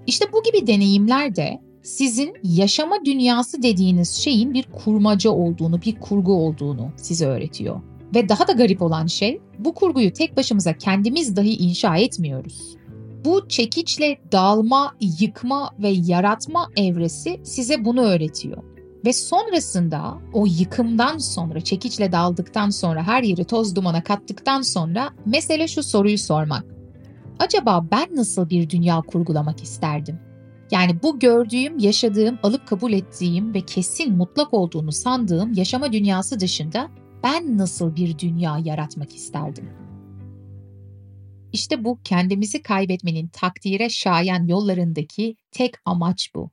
İşte 0.07 0.25
bu 0.33 0.43
gibi 0.43 0.67
deneyimler 0.67 1.35
de 1.35 1.61
sizin 1.83 2.33
yaşama 2.43 3.05
dünyası 3.05 3.63
dediğiniz 3.63 4.11
şeyin 4.11 4.53
bir 4.53 4.63
kurmaca 4.63 5.29
olduğunu, 5.29 5.81
bir 5.81 5.99
kurgu 5.99 6.33
olduğunu 6.33 6.91
size 6.97 7.25
öğretiyor. 7.25 7.81
Ve 8.15 8.29
daha 8.29 8.47
da 8.47 8.51
garip 8.51 8.81
olan 8.81 9.07
şey 9.07 9.41
bu 9.59 9.73
kurguyu 9.73 10.13
tek 10.13 10.37
başımıza 10.37 10.77
kendimiz 10.77 11.35
dahi 11.35 11.55
inşa 11.55 11.97
etmiyoruz. 11.97 12.75
Bu 13.25 13.47
çekiçle 13.47 14.19
dağılma, 14.31 14.95
yıkma 15.19 15.69
ve 15.79 15.89
yaratma 15.89 16.69
evresi 16.77 17.39
size 17.43 17.85
bunu 17.85 18.01
öğretiyor. 18.01 18.63
Ve 19.05 19.13
sonrasında 19.13 20.17
o 20.33 20.45
yıkımdan 20.45 21.17
sonra, 21.17 21.61
çekiçle 21.61 22.11
daldıktan 22.11 22.69
sonra, 22.69 23.03
her 23.03 23.23
yeri 23.23 23.43
toz 23.43 23.75
dumana 23.75 24.03
kattıktan 24.03 24.61
sonra 24.61 25.09
mesele 25.25 25.67
şu 25.67 25.83
soruyu 25.83 26.17
sormak. 26.17 26.65
Acaba 27.39 27.85
ben 27.91 28.15
nasıl 28.15 28.49
bir 28.49 28.69
dünya 28.69 29.01
kurgulamak 29.01 29.63
isterdim? 29.63 30.19
Yani 30.71 31.03
bu 31.03 31.19
gördüğüm, 31.19 31.79
yaşadığım, 31.79 32.39
alıp 32.43 32.67
kabul 32.67 32.93
ettiğim 32.93 33.53
ve 33.53 33.61
kesin 33.61 34.17
mutlak 34.17 34.53
olduğunu 34.53 34.91
sandığım 34.91 35.53
yaşama 35.53 35.91
dünyası 35.91 36.39
dışında 36.39 36.89
ben 37.23 37.57
nasıl 37.57 37.95
bir 37.95 38.19
dünya 38.19 38.57
yaratmak 38.57 39.15
isterdim? 39.15 39.69
İşte 41.53 41.83
bu 41.83 41.99
kendimizi 42.03 42.61
kaybetmenin 42.61 43.27
takdire 43.27 43.89
şayan 43.89 44.47
yollarındaki 44.47 45.35
tek 45.51 45.75
amaç 45.85 46.31
bu. 46.35 46.51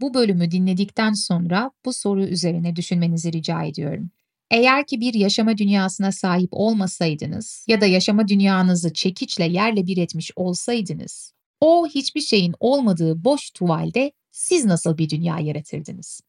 Bu 0.00 0.14
bölümü 0.14 0.50
dinledikten 0.50 1.12
sonra 1.12 1.70
bu 1.84 1.92
soru 1.92 2.24
üzerine 2.24 2.76
düşünmenizi 2.76 3.32
rica 3.32 3.62
ediyorum. 3.62 4.10
Eğer 4.50 4.86
ki 4.86 5.00
bir 5.00 5.14
yaşama 5.14 5.58
dünyasına 5.58 6.12
sahip 6.12 6.48
olmasaydınız 6.52 7.64
ya 7.68 7.80
da 7.80 7.86
yaşama 7.86 8.28
dünyanızı 8.28 8.92
çekiçle 8.92 9.44
yerle 9.44 9.86
bir 9.86 9.96
etmiş 9.96 10.30
olsaydınız, 10.36 11.32
o 11.60 11.86
hiçbir 11.86 12.20
şeyin 12.20 12.54
olmadığı 12.60 13.24
boş 13.24 13.50
tuvalde 13.50 14.12
siz 14.30 14.64
nasıl 14.64 14.98
bir 14.98 15.10
dünya 15.10 15.38
yaratırdınız? 15.38 16.20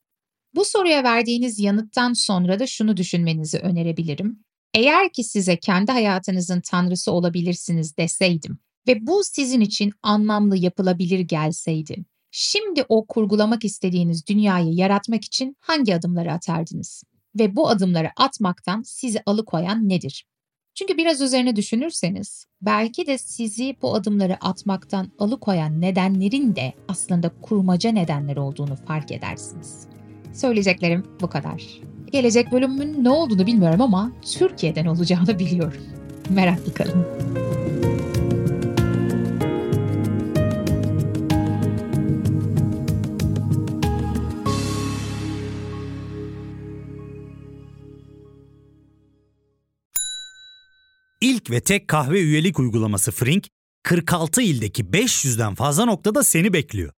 Bu 0.56 0.66
soruya 0.66 1.04
verdiğiniz 1.04 1.60
yanıttan 1.60 2.14
sonra 2.14 2.60
da 2.60 2.68
şunu 2.68 2.98
düşünmenizi 2.98 3.58
önerebilirim. 3.58 4.40
Eğer 4.74 5.14
ki 5.14 5.24
size 5.24 5.58
kendi 5.58 5.92
hayatınızın 5.92 6.62
tanrısı 6.62 7.12
olabilirsiniz 7.12 7.98
deseydim 7.98 8.60
ve 8.88 9.08
bu 9.08 9.22
sizin 9.24 9.62
için 9.62 9.92
anlamlı 10.04 10.58
yapılabilir 10.58 11.20
gelseydi, 11.20 12.06
şimdi 12.32 12.86
o 12.90 13.06
kurgulamak 13.08 13.66
istediğiniz 13.66 14.28
dünyayı 14.28 14.74
yaratmak 14.74 15.26
için 15.26 15.56
hangi 15.60 15.96
adımları 15.96 16.32
atardınız? 16.32 17.04
Ve 17.40 17.56
bu 17.56 17.70
adımları 17.70 18.10
atmaktan 18.18 18.82
sizi 18.82 19.22
alıkoyan 19.26 19.90
nedir? 19.90 20.26
Çünkü 20.76 20.98
biraz 20.98 21.22
üzerine 21.22 21.56
düşünürseniz 21.56 22.46
belki 22.62 23.08
de 23.08 23.18
sizi 23.18 23.76
bu 23.82 23.96
adımları 23.96 24.38
atmaktan 24.42 25.12
alıkoyan 25.20 25.82
nedenlerin 25.82 26.56
de 26.56 26.74
aslında 26.88 27.32
kurmaca 27.42 27.92
nedenler 27.92 28.38
olduğunu 28.38 28.76
fark 28.76 29.12
edersiniz. 29.12 29.99
Söyleyeceklerim 30.42 31.04
bu 31.22 31.30
kadar. 31.30 31.64
Gelecek 32.12 32.52
bölümün 32.52 33.04
ne 33.04 33.10
olduğunu 33.10 33.48
bilmiyorum 33.48 33.82
ama 33.82 34.12
Türkiye'den 34.38 34.86
olacağını 34.86 35.40
biliyorum. 35.40 35.82
Meraklı 36.30 36.74
kalın. 36.74 37.06
İlk 51.22 51.52
ve 51.52 51.62
tek 51.62 51.88
kahve 51.88 52.22
üyelik 52.22 52.60
uygulaması 52.60 53.12
Frink, 53.12 53.48
46 53.84 54.42
ildeki 54.42 54.84
500'den 54.84 55.56
fazla 55.56 55.86
noktada 55.86 56.24
seni 56.24 56.54
bekliyor. 56.54 56.99